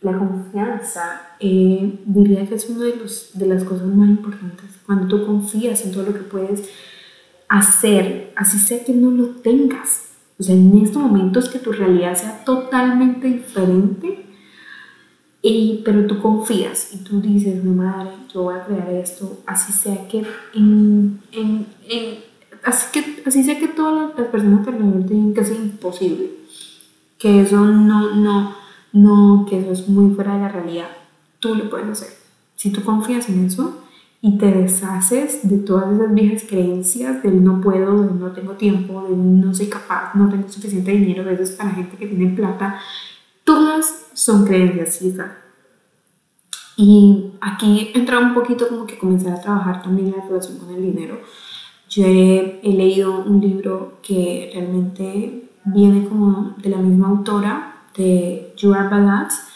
La 0.00 0.16
confianza 0.16 1.22
eh, 1.40 1.98
diría 2.04 2.46
que 2.46 2.54
es 2.54 2.68
una 2.68 2.84
de, 2.84 2.94
los, 2.94 3.30
de 3.34 3.46
las 3.46 3.64
cosas 3.64 3.88
más 3.88 4.08
importantes. 4.08 4.78
Cuando 4.86 5.08
tú 5.08 5.26
confías 5.26 5.84
en 5.84 5.90
todo 5.90 6.04
lo 6.04 6.14
que 6.14 6.20
puedes 6.20 6.70
hacer, 7.48 8.32
así 8.36 8.58
sea 8.58 8.84
que 8.84 8.92
no 8.92 9.10
lo 9.10 9.26
tengas, 9.40 10.10
o 10.38 10.42
sea, 10.42 10.54
en 10.54 10.78
estos 10.78 11.02
momentos 11.02 11.48
que 11.48 11.58
tu 11.58 11.72
realidad 11.72 12.14
sea 12.14 12.44
totalmente 12.44 13.26
diferente, 13.26 14.26
y, 15.42 15.82
pero 15.84 16.06
tú 16.06 16.20
confías 16.20 16.94
y 16.94 16.98
tú 16.98 17.20
dices, 17.20 17.64
mi 17.64 17.74
madre, 17.74 18.10
yo 18.32 18.42
voy 18.44 18.54
a 18.54 18.64
crear 18.64 18.90
esto, 18.90 19.40
así 19.46 19.72
sea 19.72 20.06
que, 20.06 20.22
en, 20.54 21.20
en, 21.32 21.66
así, 22.62 22.86
que 22.92 23.22
así 23.26 23.42
sea 23.42 23.58
que 23.58 23.68
todas 23.68 24.16
las 24.16 24.28
personas 24.28 24.66
alrededor 24.68 25.06
tienen 25.06 25.34
que 25.34 25.44
ser 25.44 25.56
imposible, 25.56 26.30
que 27.18 27.42
eso 27.42 27.64
no, 27.64 28.14
no, 28.14 28.54
no, 28.92 29.46
que 29.48 29.60
eso 29.60 29.72
es 29.72 29.88
muy 29.88 30.14
fuera 30.14 30.34
de 30.34 30.40
la 30.40 30.48
realidad, 30.48 30.88
tú 31.40 31.54
lo 31.54 31.68
puedes 31.68 31.88
hacer. 31.88 32.08
Si 32.56 32.70
tú 32.70 32.82
confías 32.82 33.28
en 33.28 33.46
eso, 33.46 33.82
y 34.20 34.36
te 34.36 34.46
deshaces 34.46 35.48
de 35.48 35.58
todas 35.58 35.94
esas 35.94 36.12
viejas 36.12 36.42
creencias 36.48 37.22
del 37.22 37.44
no 37.44 37.60
puedo, 37.60 38.02
del 38.02 38.18
no 38.18 38.32
tengo 38.32 38.54
tiempo, 38.54 39.04
del 39.04 39.40
no 39.40 39.54
soy 39.54 39.66
capaz, 39.66 40.14
no 40.14 40.28
tengo 40.28 40.48
suficiente 40.48 40.90
dinero, 40.90 41.22
a 41.22 41.26
veces 41.26 41.52
para 41.52 41.70
gente 41.70 41.96
que 41.96 42.06
tiene 42.06 42.34
plata, 42.34 42.80
todas 43.44 44.08
son 44.14 44.44
creencias, 44.44 44.98
chicas. 44.98 45.30
Y 46.76 47.32
aquí 47.40 47.90
entra 47.94 48.18
un 48.18 48.34
poquito 48.34 48.68
como 48.68 48.86
que 48.86 48.98
comenzar 48.98 49.34
a 49.34 49.40
trabajar 49.40 49.82
también 49.82 50.12
la 50.16 50.24
relación 50.24 50.58
con 50.58 50.74
el 50.74 50.82
dinero. 50.82 51.20
Yo 51.88 52.04
he, 52.04 52.60
leído 52.62 53.24
un 53.24 53.40
libro 53.40 53.98
que 54.02 54.50
realmente 54.52 55.47
viene 55.72 56.08
como 56.08 56.54
de 56.62 56.70
la 56.70 56.78
misma 56.78 57.08
autora, 57.08 57.74
de 57.96 58.54
Joan 58.60 58.90
Balaz, 58.90 59.48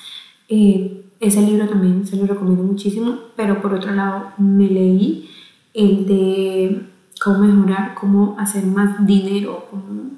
eh, 0.49 1.05
ese 1.21 1.41
libro 1.41 1.69
también 1.69 2.05
se 2.07 2.17
lo 2.17 2.27
recomiendo 2.27 2.65
muchísimo, 2.65 3.17
pero 3.37 3.63
por 3.63 3.73
otro 3.75 3.93
lado 3.93 4.33
me 4.39 4.67
leí 4.67 5.31
el 5.73 6.07
de 6.07 6.83
cómo 7.23 7.39
mejorar, 7.39 7.95
cómo 7.95 8.37
hacer 8.39 8.67
más 8.67 9.07
dinero, 9.07 9.67
cómo 9.71 10.11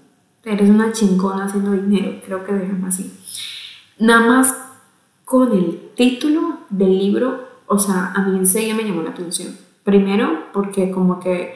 eres 0.42 0.70
una 0.70 0.92
chingona 0.92 1.44
haciendo 1.44 1.72
dinero, 1.72 2.20
creo 2.24 2.44
que 2.44 2.52
déjame 2.52 2.88
así. 2.88 3.12
Nada 3.98 4.26
más 4.26 4.56
con 5.24 5.52
el 5.52 5.90
título 5.94 6.60
del 6.70 6.98
libro, 6.98 7.48
o 7.66 7.78
sea, 7.78 8.12
a 8.14 8.22
mí 8.22 8.38
enseguida 8.38 8.74
me 8.74 8.84
llamó 8.84 9.02
la 9.02 9.10
atención. 9.10 9.54
Primero, 9.84 10.46
porque 10.52 10.90
como 10.90 11.20
que 11.20 11.54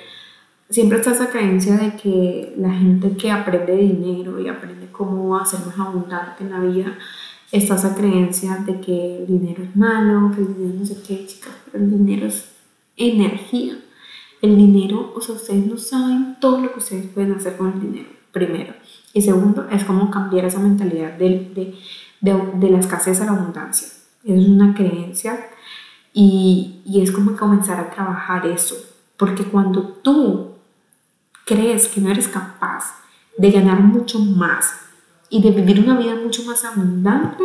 siempre 0.71 0.99
está 0.99 1.13
esa 1.13 1.31
creencia 1.31 1.77
de 1.77 1.97
que 1.97 2.55
la 2.57 2.71
gente 2.73 3.17
que 3.17 3.31
aprende 3.31 3.77
dinero 3.77 4.41
y 4.41 4.49
aprende 4.49 4.89
cómo 4.93 5.37
hacer 5.37 5.61
más 5.67 5.79
abundante 5.79 6.45
en 6.45 6.51
la 6.51 6.61
vida, 6.61 6.99
está 7.51 7.77
esa 7.77 7.95
creencia 7.95 8.57
de 8.67 8.81
que 8.81 9.19
el 9.19 9.27
dinero 9.27 9.63
es 9.63 9.75
malo, 9.75 10.31
que 10.35 10.43
el 10.43 10.55
dinero 10.55 10.79
no 10.81 10.87
sé 10.87 10.97
qué, 11.07 11.27
chicas, 11.27 11.53
pero 11.71 11.85
el 11.85 11.91
dinero 11.91 12.27
es 12.27 12.53
energía. 12.97 13.79
El 14.41 14.57
dinero, 14.57 15.13
o 15.17 15.21
sea, 15.21 15.35
ustedes 15.35 15.67
no 15.67 15.77
saben 15.79 16.37
todo 16.41 16.61
lo 16.61 16.73
que 16.73 16.79
ustedes 16.79 17.07
pueden 17.07 17.33
hacer 17.33 17.57
con 17.57 17.73
el 17.73 17.81
dinero, 17.81 18.09
primero. 18.31 18.73
Y 19.13 19.23
segundo, 19.23 19.67
es 19.71 19.85
como 19.85 20.11
cambiar 20.11 20.45
esa 20.45 20.61
mentalidad 20.61 21.15
de, 21.15 21.51
de, 21.55 21.75
de, 22.21 22.43
de 22.55 22.71
la 22.71 22.79
escasez 22.79 23.21
a 23.21 23.25
la 23.25 23.33
abundancia. 23.33 23.89
Es 24.23 24.47
una 24.47 24.75
creencia 24.75 25.41
y, 26.13 26.83
y 26.85 27.01
es 27.01 27.11
como 27.11 27.37
comenzar 27.37 27.81
a 27.81 27.91
trabajar 27.91 28.47
eso. 28.47 28.77
Porque 29.17 29.43
cuando 29.43 29.83
tú 30.05 30.58
crees 31.49 31.89
que 31.89 32.01
no 32.01 32.11
eres 32.11 32.29
capaz 32.29 32.95
de 33.37 33.51
ganar 33.51 33.81
mucho 33.81 34.19
más 34.19 34.75
y 35.31 35.43
de 35.43 35.51
vivir 35.51 35.81
una 35.81 35.99
vida 35.99 36.15
mucho 36.15 36.43
más 36.45 36.65
abundante, 36.65 37.45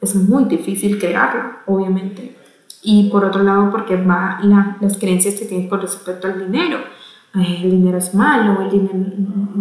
es 0.00 0.14
muy 0.14 0.44
difícil 0.44 0.98
crearlo, 0.98 1.50
obviamente. 1.66 2.36
Y 2.82 3.10
por 3.10 3.24
otro 3.24 3.42
lado, 3.42 3.70
porque 3.70 3.96
va 3.96 4.40
las 4.80 4.98
creencias 4.98 5.36
que 5.36 5.44
tienes 5.44 5.68
con 5.68 5.80
respecto 5.80 6.26
al 6.26 6.46
dinero. 6.46 6.78
el 7.34 7.70
dinero 7.70 7.98
es 7.98 8.14
malo, 8.14 8.60
el 8.62 8.70
dinero 8.70 8.94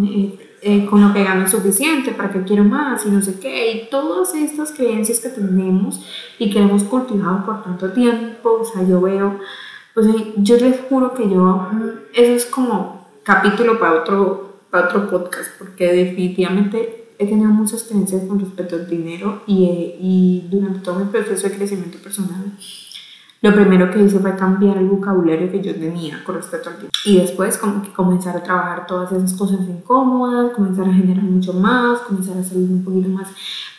eh, 0.03 0.57
eh, 0.63 0.85
con 0.85 1.01
lo 1.01 1.13
que 1.13 1.23
gano 1.23 1.45
es 1.45 1.51
suficiente, 1.51 2.11
para 2.11 2.31
que 2.31 2.43
quiero 2.43 2.63
más 2.63 3.05
y 3.05 3.09
no 3.09 3.21
sé 3.21 3.39
qué. 3.39 3.71
Y 3.71 3.89
todas 3.89 4.33
estas 4.35 4.71
creencias 4.71 5.19
que 5.19 5.29
tenemos 5.29 6.01
y 6.39 6.49
que 6.49 6.59
hemos 6.59 6.83
cultivado 6.83 7.45
por 7.45 7.63
tanto 7.63 7.91
tiempo, 7.91 8.59
o 8.61 8.65
sea, 8.65 8.83
yo 8.83 8.99
veo, 8.99 9.39
pues 9.93 10.07
yo 10.37 10.57
les 10.57 10.79
juro 10.89 11.13
que 11.13 11.29
yo, 11.29 11.67
mm, 11.71 11.89
eso 12.13 12.33
es 12.33 12.45
como 12.45 13.00
capítulo 13.23 13.79
para 13.79 14.01
otro, 14.01 14.61
para 14.69 14.87
otro 14.87 15.09
podcast, 15.09 15.49
porque 15.57 15.91
definitivamente 15.91 17.01
he 17.19 17.27
tenido 17.27 17.49
muchas 17.49 17.83
creencias 17.83 18.23
con 18.23 18.39
respecto 18.39 18.75
al 18.75 18.89
dinero 18.89 19.43
y, 19.45 19.63
y, 19.99 20.47
durante 20.49 20.79
todo 20.79 20.99
mi 20.99 21.05
proceso 21.05 21.47
de 21.47 21.55
crecimiento 21.55 21.99
personal, 21.99 22.51
lo 23.41 23.53
primero 23.53 23.91
que 23.91 24.03
hice 24.03 24.19
fue 24.19 24.35
cambiar 24.35 24.77
el 24.77 24.87
vocabulario 24.87 25.51
que 25.51 25.61
yo 25.61 25.73
tenía 25.73 26.23
con 26.23 26.35
respecto 26.35 26.69
al 26.69 26.75
dinero. 26.75 26.91
Y 27.05 27.17
después 27.17 27.57
como 27.57 27.81
que 27.81 27.91
comenzar 27.91 28.37
a 28.37 28.43
trabajar 28.43 28.85
todas 28.85 29.11
esas 29.11 29.33
cosas 29.33 29.61
incómodas, 29.67 30.53
comenzar 30.53 30.87
a 30.87 30.93
generar 30.93 31.23
mucho 31.23 31.53
más, 31.53 31.99
comenzar 32.01 32.37
a 32.37 32.43
salir 32.43 32.69
un 32.69 32.83
poquito 32.83 33.09
más, 33.09 33.29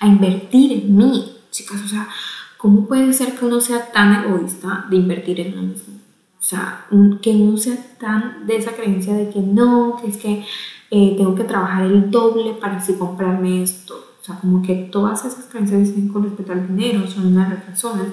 a 0.00 0.06
invertir 0.06 0.72
en 0.84 0.96
mí, 0.96 1.36
chicas. 1.50 1.80
O 1.84 1.88
sea, 1.88 2.08
¿cómo 2.56 2.86
puede 2.86 3.12
ser 3.12 3.36
que 3.36 3.44
uno 3.44 3.60
sea 3.60 3.92
tan 3.92 4.24
egoísta 4.24 4.86
de 4.90 4.96
invertir 4.96 5.40
en 5.40 5.52
uno 5.52 5.62
mismo? 5.62 6.01
O 6.42 6.44
sea, 6.44 6.86
que 7.22 7.30
uno 7.30 7.56
sea 7.56 7.76
tan 8.00 8.48
de 8.48 8.56
esa 8.56 8.72
creencia 8.72 9.14
de 9.14 9.30
que 9.30 9.38
no, 9.38 9.96
que 10.02 10.08
es 10.08 10.16
que 10.16 10.44
eh, 10.90 11.14
tengo 11.16 11.36
que 11.36 11.44
trabajar 11.44 11.84
el 11.84 12.10
doble 12.10 12.54
para 12.54 12.78
así 12.78 12.94
comprarme 12.94 13.62
esto. 13.62 13.94
O 14.20 14.24
sea, 14.24 14.40
como 14.40 14.60
que 14.60 14.74
todas 14.90 15.24
esas 15.24 15.44
creencias 15.44 15.90
con 16.12 16.24
respecto 16.24 16.52
al 16.52 16.66
dinero 16.66 17.06
son 17.06 17.28
una 17.28 17.48
de 17.48 17.54
las 17.54 17.66
razones 17.66 18.08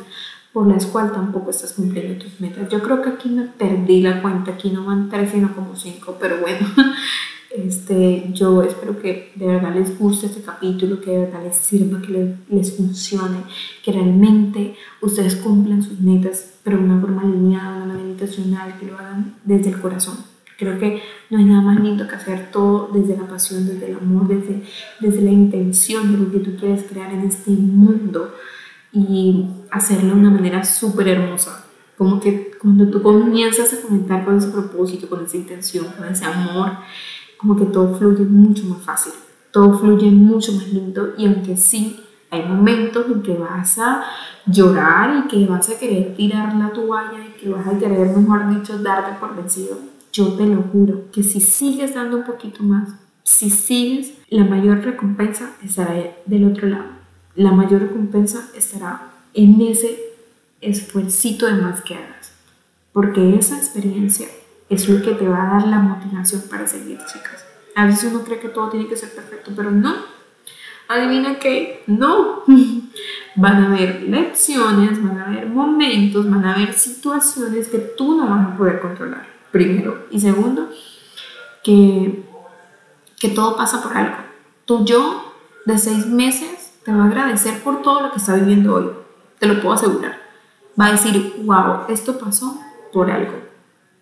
por 0.54 0.68
las 0.68 0.86
cuales 0.86 1.14
tampoco 1.14 1.50
estás 1.50 1.74
cumpliendo 1.74 2.24
tus 2.24 2.40
metas. 2.40 2.70
Yo 2.70 2.84
creo 2.84 3.02
que 3.02 3.10
aquí 3.10 3.30
me 3.30 3.44
perdí 3.44 4.02
la 4.02 4.22
cuenta, 4.22 4.52
aquí 4.52 4.70
no 4.70 4.86
van 4.86 5.10
tres, 5.10 5.32
sino 5.32 5.54
como 5.56 5.76
cinco, 5.76 6.18
pero 6.20 6.38
bueno, 6.40 6.68
este, 7.50 8.30
yo 8.34 8.62
espero 8.62 9.00
que 9.02 9.32
de 9.36 9.48
verdad 9.48 9.74
les 9.74 9.98
guste 9.98 10.28
este 10.28 10.42
capítulo, 10.42 11.02
que 11.02 11.12
de 11.12 11.20
verdad 11.26 11.44
les 11.44 11.56
sirva, 11.56 12.02
que 12.02 12.36
les 12.50 12.76
funcione, 12.76 13.44
que 13.84 13.92
realmente 13.92 14.76
ustedes 15.02 15.36
cumplan 15.36 15.82
sus 15.82 16.00
metas, 16.00 16.59
pero 16.70 16.84
de 16.84 16.88
una 16.88 17.02
forma 17.02 17.24
alineada, 17.24 17.78
una 17.78 17.86
manera 17.86 18.10
intencional, 18.10 18.78
que 18.80 18.86
lo 18.86 18.96
hagan 18.96 19.34
desde 19.44 19.72
el 19.72 19.82
corazón. 19.82 20.18
Creo 20.56 20.78
que 20.78 21.02
no 21.32 21.40
hay 21.40 21.46
nada 21.46 21.62
más 21.62 21.80
lindo 21.80 22.08
que 22.08 22.16
hacer 22.16 22.52
todo 22.52 22.92
desde 22.94 23.18
la 23.18 23.28
pasión, 23.28 23.66
desde 23.66 23.90
el 23.90 23.98
amor, 23.98 24.28
desde, 24.28 24.62
desde 25.00 25.22
la 25.24 25.32
intención 25.32 26.12
de 26.12 26.18
lo 26.20 26.32
que 26.32 26.40
tú 26.40 26.56
quieres 26.60 26.84
crear 26.84 27.12
en 27.12 27.22
este 27.22 27.50
mundo 27.50 28.36
y 28.94 29.48
hacerlo 29.72 30.14
de 30.14 30.20
una 30.20 30.30
manera 30.30 30.64
súper 30.64 31.08
hermosa. 31.08 31.66
Como 31.98 32.20
que 32.20 32.52
cuando 32.62 32.88
tú 32.88 33.02
comienzas 33.02 33.74
a 33.74 33.82
comentar 33.82 34.24
con 34.24 34.38
ese 34.38 34.50
propósito, 34.50 35.10
con 35.10 35.26
esa 35.26 35.38
intención, 35.38 35.88
con 35.98 36.08
ese 36.08 36.26
amor, 36.26 36.74
como 37.38 37.56
que 37.56 37.66
todo 37.66 37.98
fluye 37.98 38.26
mucho 38.26 38.66
más 38.66 38.84
fácil, 38.84 39.14
todo 39.52 39.80
fluye 39.80 40.12
mucho 40.12 40.52
más 40.54 40.68
lindo 40.72 41.14
y 41.18 41.26
aunque 41.26 41.58
sí 41.58 42.00
hay 42.32 42.44
momentos 42.44 43.06
en 43.08 43.22
que 43.24 43.36
vas 43.36 43.78
a 43.80 44.04
llorar 44.46 45.24
y 45.24 45.28
que 45.28 45.46
vas 45.46 45.70
a 45.70 45.80
querer 45.80 46.16
tirar 46.16 46.56
la 46.56 46.72
toalla 46.72 47.26
y 47.26 47.40
que 47.40 47.50
vas 47.50 47.68
a 47.68 47.78
querer, 47.78 48.16
mejor 48.16 48.56
dicho, 48.56 48.78
darte 48.80 49.20
por 49.20 49.36
vencido, 49.36 49.78
yo 50.12 50.34
te 50.34 50.46
lo 50.46 50.62
juro 50.64 51.12
que 51.12 51.24
si 51.24 51.40
sigues 51.40 51.94
dando 51.96 52.18
un 52.18 52.24
poquito 52.24 52.64
más, 52.64 52.90
si 53.24 53.50
sigues, 53.50 54.14
la 54.30 54.44
mayor 54.44 54.84
recompensa 54.84 55.52
estará 55.64 55.94
del 56.26 56.46
otro 56.46 56.68
lado. 56.68 57.00
La 57.36 57.52
mayor 57.52 57.82
recompensa 57.82 58.50
estará 58.56 59.12
en 59.34 59.62
ese 59.62 60.00
esfuercito 60.62 61.46
de 61.46 61.62
más 61.62 61.82
que 61.82 61.96
hagas. 61.96 62.32
Porque 62.92 63.36
esa 63.36 63.58
experiencia 63.58 64.28
es 64.70 64.90
lo 64.90 65.02
que 65.02 65.14
te 65.14 65.28
va 65.28 65.44
a 65.44 65.60
dar 65.60 65.68
la 65.68 65.80
motivación 65.80 66.42
para 66.50 66.68
seguir, 66.68 66.98
chicas. 67.06 67.46
A 67.76 67.86
veces 67.86 68.12
uno 68.12 68.24
cree 68.24 68.40
que 68.40 68.50
todo 68.50 68.70
tiene 68.70 68.88
que 68.88 68.98
ser 68.98 69.10
perfecto, 69.12 69.52
pero 69.56 69.72
no. 69.72 69.96
Adivina 70.90 71.38
que 71.38 71.84
no. 71.88 72.44
Van 73.36 73.64
a 73.64 73.68
haber 73.68 74.02
lecciones, 74.02 75.02
van 75.02 75.18
a 75.18 75.28
haber 75.28 75.46
momentos, 75.46 76.30
van 76.30 76.44
a 76.44 76.56
haber 76.56 76.74
situaciones 76.74 77.70
que 77.70 77.78
tú 77.78 78.18
no 78.18 78.28
vas 78.28 78.48
a 78.48 78.58
poder 78.58 78.82
controlar 78.82 79.26
primero. 79.52 80.08
Y 80.12 80.20
segundo, 80.20 80.68
que, 81.64 82.26
que 83.18 83.30
todo 83.30 83.56
pasa 83.56 83.82
por 83.82 83.96
algo. 83.96 84.18
Tu 84.66 84.84
yo 84.84 85.34
de 85.66 85.78
seis 85.78 86.06
meses 86.08 86.74
te 86.84 86.92
va 86.92 87.04
a 87.04 87.08
agradecer 87.08 87.62
por 87.62 87.82
todo 87.82 88.02
lo 88.02 88.12
que 88.12 88.18
está 88.18 88.36
viviendo 88.36 88.76
hoy, 88.76 88.90
te 89.38 89.48
lo 89.48 89.62
puedo 89.62 89.76
asegurar. 89.76 90.20
Va 90.80 90.88
a 90.88 90.92
decir, 90.92 91.36
wow, 91.46 91.86
esto 91.88 92.18
pasó 92.18 92.60
por 92.92 93.10
algo. 93.10 93.34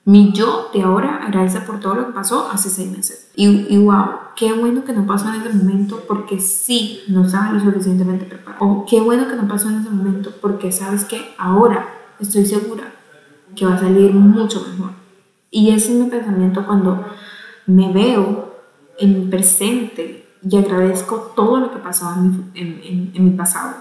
Mi 0.07 0.31
yo 0.31 0.69
de 0.73 0.83
ahora 0.83 1.17
agradece 1.25 1.59
por 1.59 1.81
todo 1.81 1.95
lo 1.95 2.07
que 2.07 2.13
pasó 2.13 2.49
hace 2.49 2.69
seis 2.69 2.89
meses. 2.89 3.29
Y, 3.35 3.67
y 3.67 3.77
wow, 3.77 4.05
qué 4.37 4.53
bueno 4.53 4.85
que 4.85 4.93
no 4.93 5.05
pasó 5.05 5.27
en 5.27 5.41
ese 5.41 5.51
momento 5.53 6.01
porque 6.07 6.39
sí 6.39 7.01
nos 7.09 7.25
estaba 7.27 7.51
lo 7.51 7.59
suficientemente 7.59 8.23
preparado. 8.23 8.63
O 8.63 8.85
qué 8.85 9.01
bueno 9.01 9.27
que 9.27 9.35
no 9.35 9.49
pasó 9.49 9.67
en 9.67 9.81
ese 9.81 9.89
momento 9.89 10.31
porque 10.41 10.71
sabes 10.71 11.03
que 11.03 11.35
ahora 11.37 11.89
estoy 12.21 12.45
segura 12.45 12.85
que 13.53 13.65
va 13.65 13.75
a 13.75 13.79
salir 13.79 14.13
mucho 14.13 14.65
mejor. 14.71 14.91
Y 15.51 15.71
ese 15.71 15.91
es 15.91 15.99
mi 15.99 16.09
pensamiento 16.09 16.65
cuando 16.65 17.05
me 17.65 17.91
veo 17.91 18.55
en 18.99 19.19
mi 19.19 19.25
presente 19.25 20.25
y 20.41 20.55
agradezco 20.55 21.33
todo 21.35 21.59
lo 21.59 21.73
que 21.73 21.79
pasó 21.79 22.13
en 22.13 22.31
mi, 22.31 22.45
en, 22.53 23.11
en, 23.13 23.25
mi 23.25 23.31
pasado. 23.31 23.75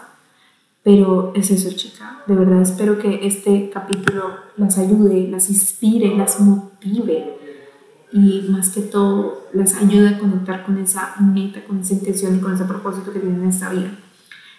Pero 0.86 1.32
es 1.34 1.50
eso, 1.50 1.76
chica. 1.76 2.22
De 2.28 2.36
verdad 2.36 2.62
espero 2.62 2.96
que 2.96 3.26
este 3.26 3.70
capítulo 3.70 4.36
las 4.56 4.78
ayude, 4.78 5.26
las 5.26 5.50
inspire, 5.50 6.16
las 6.16 6.38
motive 6.38 7.36
y 8.12 8.46
más 8.50 8.68
que 8.68 8.82
todo 8.82 9.48
las 9.52 9.74
ayude 9.74 10.10
a 10.10 10.18
conectar 10.20 10.64
con 10.64 10.78
esa 10.78 11.16
meta, 11.18 11.64
con 11.64 11.80
esa 11.80 11.94
intención 11.94 12.36
y 12.36 12.38
con 12.38 12.54
ese 12.54 12.66
propósito 12.66 13.12
que 13.12 13.18
tienen 13.18 13.42
en 13.42 13.48
esta 13.48 13.70
vida. 13.70 13.98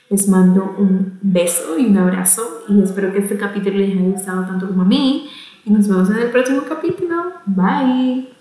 Les 0.09 0.27
mando 0.27 0.75
un 0.77 1.17
beso 1.21 1.79
y 1.79 1.85
un 1.85 1.97
abrazo 1.97 2.65
y 2.67 2.81
espero 2.81 3.13
que 3.13 3.19
este 3.19 3.37
capítulo 3.37 3.77
les 3.77 3.93
haya 3.93 4.01
gustado 4.01 4.45
tanto 4.47 4.67
como 4.67 4.81
a 4.81 4.85
mí 4.85 5.29
y 5.63 5.69
nos 5.69 5.87
vemos 5.87 6.09
en 6.09 6.17
el 6.17 6.29
próximo 6.29 6.63
capítulo. 6.67 7.15
Bye. 7.45 8.37